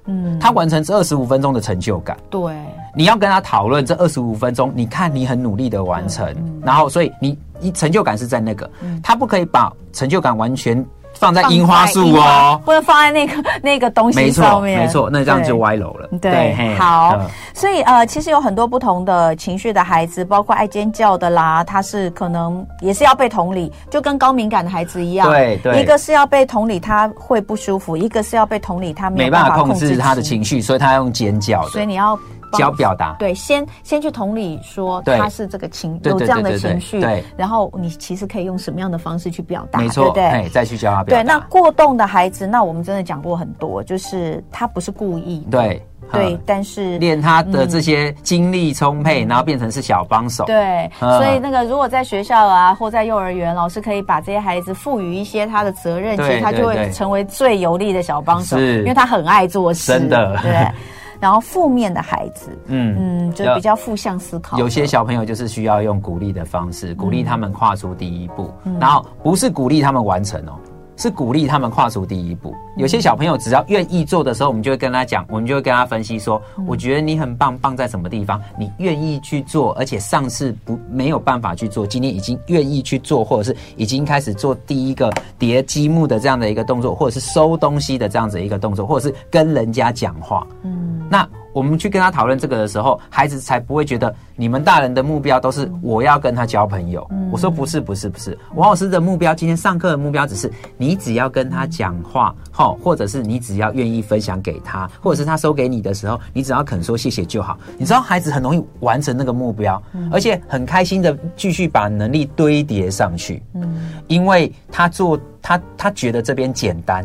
[0.06, 2.18] 嗯，他完成这二十五分钟的成就感。
[2.30, 2.56] 对，
[2.96, 10.84] 你要跟他讨论这二十五分钟，你看你很努力的完成，嗯、然后所以你你成就感是在那个，嗯、他不可以把成就感完全。
[11.20, 14.80] 放在樱花树哦，不能放在那个 那个东西上面。
[14.80, 16.10] 没错，没错，那这样就歪楼了。
[16.22, 17.16] 对，好。
[17.20, 25.30] 嗯、所以呃，其实有很多不同的情绪的孩子，包括爱尖叫的啦，他是可能也是要被同理，就跟高敏感的孩子一样。
[25.30, 25.74] 对对。
[25.74, 31.70] 对一个是要被同理，他会不舒服；一个是要被同理，他没，没办法控制他的情绪，所以他要用尖叫的。
[31.70, 32.18] 所以你要。
[32.54, 40.50] 教表达，对，先先去同理说他是这个情有这样的情绪，对，然后你其实可以用什么样的方式去表达，没错，对不对？
[40.50, 41.24] 再去教他表达。
[41.24, 45.82] 对，那过动的孩子，那我们真的讲过很多，就是他不是故意，对
[46.12, 50.90] 对，但是练他的这些精力充沛，然后变成是小帮手，对。
[51.00, 60.68] 所以那个如果在学校啊，或在幼儿园，老师可以把这些孩子赋予一些他的责任，其实他就会成为最有力的小帮手，因为他很爱做事，真的，对。
[61.20, 64.58] 然后负面的孩子，嗯嗯，就比较负向思考。
[64.58, 70.54] 有些小朋友就是需要用鼓励的方式，鼓励他们跨出第一步，嗯、然后不是鼓励他们完成哦。
[70.98, 72.54] 是鼓励他们跨出第一步。
[72.76, 78.42] 有些小朋友只要愿意做的时候，我们就会跟他讲，我们就会跟他分析说，我觉得你很棒，棒在什么地方？
[78.60, 90.46] 你愿意去做，而且上次不没有办法去做，今天已经愿意去做，或者是已经开始做第一个叠积木的这样的一个动作，或者是收东西的这样子一个动作，或者是跟人家讲话。
[90.64, 91.28] 嗯，那。
[91.58, 97.08] 我们去跟他讨论这个的时候，孩子才不会觉得你们大人的目标都是我要跟他交朋友。
[97.10, 107.58] 嗯、我说不是不是不是，王老师的目标，今天上课的目标只是你只要跟他讲话，好，或者是你只要愿意分享给他，或者是他收给你的时候，你只要肯说谢谢就好。
[107.76, 109.82] 你知道孩子很容易完成那个目标，
[110.12, 113.42] 而且很开心的继续把能力堆叠上去。
[113.56, 117.04] 嗯，因为他做他他觉得这边简单。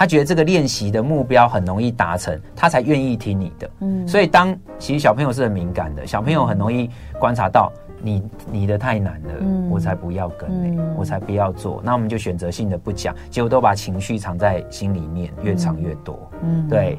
[0.00, 3.70] 他觉得这个练习的目标很容易达成，他才愿意听你的。
[3.80, 6.88] 嗯，所以当其实小朋友是很敏感的，小朋友很容易
[7.18, 7.70] 观察到。
[8.02, 10.48] 你你的太难了，嗯、我才不要跟
[10.96, 11.82] 我才不要做。
[11.84, 16.18] 那我们就选择性的不讲，结果都把情绪藏在心里面，越藏越多。
[16.42, 16.98] 嗯，对。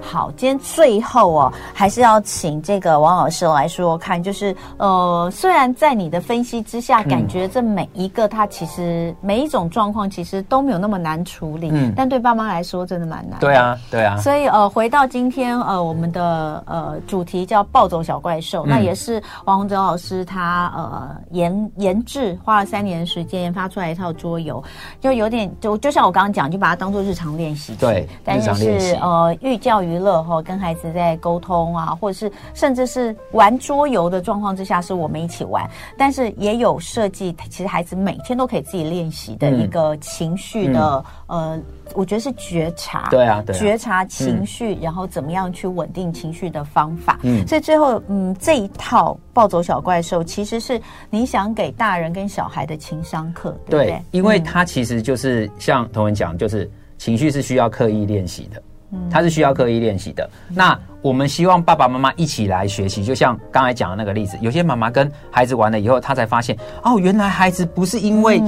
[0.00, 13.46] 好，今天最后哦，还是要请这个王老师来说看，就是呃，虽然在你的分析之下，感觉这每一个他其实每一种状况其实都没有那么难处理，嗯，但对爸妈来说真的蛮难的。
[13.46, 14.16] 对啊，对啊。
[14.18, 20.70] 所以呃，回到今天呃，我们的呃主题叫暴走小怪兽，嗯、那也是王洪哲老师他。
[20.76, 20.92] 呃
[21.30, 24.62] 研研制，花了三年的时间研发出来一套桌游，
[25.00, 27.74] 就有点就就像我刚刚讲，就把它当做日常练习。
[27.78, 41.60] 对，但是是呃寓教娱乐哈，跟孩子在沟通啊，或者是甚至是玩桌游的状况之下，是我们一起玩，但是也有设计，其实孩子每天都可以自己练习的一个情绪的、嗯、呃。
[41.94, 47.18] 我觉得是觉察，对啊，对啊，觉察情绪，嗯，然后怎么样去稳定情绪的方法。
[47.22, 53.86] 嗯，所以最后，嗯，这一套暴走小怪兽其实是你想给大人跟小孩的情商课，对不对？
[53.88, 58.62] 对，因为它其实就是像同文讲，就是情绪是需要刻意练习的。
[59.10, 60.28] 它是需要刻意练习的。
[60.48, 68.40] 那我们希望爸爸妈妈一起来学习，就像刚才讲的那个例子，有些妈妈跟孩子玩了以后，他才发现哦，原来孩子不是因为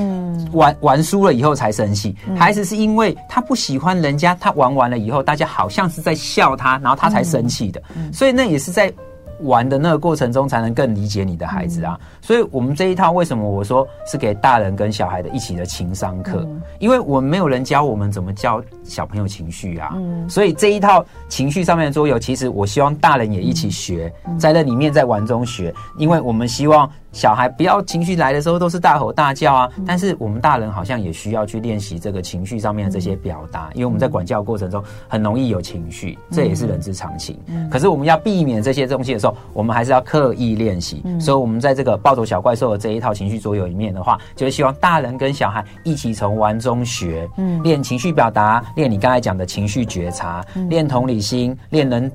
[0.52, 7.82] 玩玩输了以后才生气，孩子是因为他不喜欢人家，他玩完了以后，大家好像是在笑他，然后他才生气的。
[8.12, 8.92] 所以那也是在。
[9.44, 11.98] 玩的那个过程中，才能更理解你的孩子啊！
[12.00, 16.40] 嗯、所以，我们这一套为什么我说是给大人跟小孩的一起的情商课？
[16.46, 19.92] 嗯、因为我们没有人教我们怎么教小朋友情绪啊！
[19.94, 26.90] 嗯、所以这一套情绪上面的桌游，其实我希望大人也一起学，嗯、在那里面在玩中学，因为我们希望。
[27.14, 37.38] 小孩不要情绪来的时候都是大吼大叫啊，但是我们大人好像也需要去练习这个情绪上面的这些表达，因为我们在管教过程中很容易有情绪，这也是人之常情。
[37.70, 41.02] 可是我们要避免这些东西的时候，我们还是要刻意练习。
[41.20, 52.10] 所以，我们在这个暴走小怪兽的这一套情绪桌游里面的话，就是希望大人跟小孩一起从玩中学，嗯，练情绪表达，练你刚才讲的情绪觉察，练同理心，练人。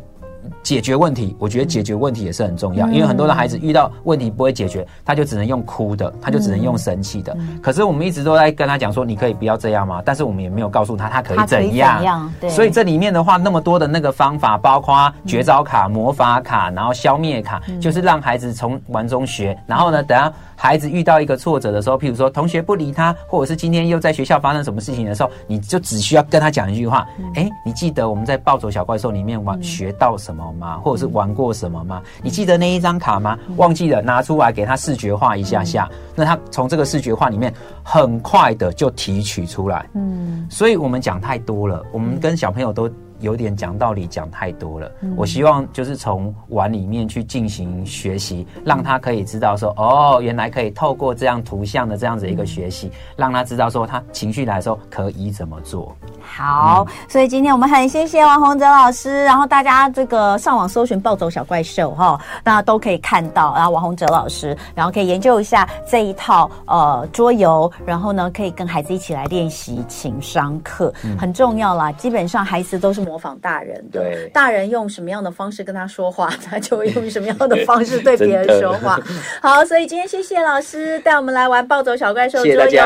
[0.64, 7.36] 解决问题，我觉得解决问题也是很重要，因为很多的孩子遇到问题不会解决，他就只能用哭的，他就只能用生气的。
[7.62, 10.02] 可是我们一直都在跟他讲说，你可以不要这样嘛？
[10.04, 12.32] 但是我们也没有告诉他他可以怎样。
[12.40, 12.50] 对。
[12.50, 19.58] 所以这里面的话，那么多的那个方法，包括绝招卡、魔法卡，然后消灭卡，就是让孩子从玩中学。
[19.66, 30.78] 然后呢，等下孩子遇到一个挫折的时候，譬如说同学不理他，或者是今天又在学校发生什么事情的时候，你就只需要跟他讲一句话：哎，你记得我们在暴走小怪兽里面玩学到什么吗？
[30.78, 32.02] 或者是玩过什么吗？
[32.22, 33.38] 你记得那一张卡吗？
[33.58, 35.90] 忘记了，拿出来给他视觉化一下下。
[36.16, 37.54] 那他从这个视觉化里面
[37.84, 39.90] 很快的就提取出来。
[39.94, 42.90] 嗯，所以我们讲太多了，我们跟小朋友都。
[43.20, 55.96] 有点讲道理讲太多了，嗯、我希望就是从玩里面去进行学习，让他可以知道说，哦，原来可以透过这样图像的这样子一个学习，让他知道说他情绪来的时候可以怎么做。
[56.22, 71.92] 好，嗯、所以今天我们很谢谢王洪哲老师，然后大家这个上网搜寻“暴走小怪兽”哈，那都可以看到，然后王洪哲老师，然后可以研究一下这一套呃桌游，然后呢可以跟孩子一起来练习情商课，嗯、很重要啦。
[71.94, 79.00] 基本上孩子都是模仿大人的，对，大人用什么样的方式跟他说话， 他就会用什么样的方式对别人说话。
[79.42, 82.84] 好，所以今天谢谢老师带我们来玩“暴走小怪兽”桌游。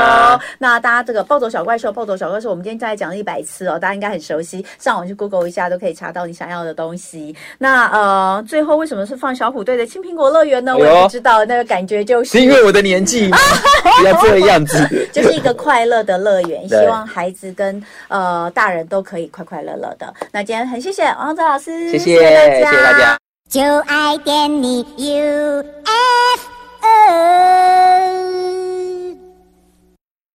[0.59, 7.35] 那大家这个“暴走小怪兽”“暴走小怪兽”，我们今天再来讲了一百次哦，大家应该很熟悉，上网去 Google 一下都可以查到你想要的东西。
[7.57, 10.75] 那呃，最后为什么是放小虎队的青苹果乐园呢？
[10.77, 13.37] 我也不知道，那个感觉就是是因为我的年纪吗？
[13.99, 20.12] 不要这个样子，就是一个快乐的乐园，希望孩子跟呃大人都可以快快乐乐的。
[20.31, 23.17] 那今天很谢谢王子老师，谢谢，谢谢大家。
[23.49, 26.47] 就爱点你，U F
[26.81, 28.52] O。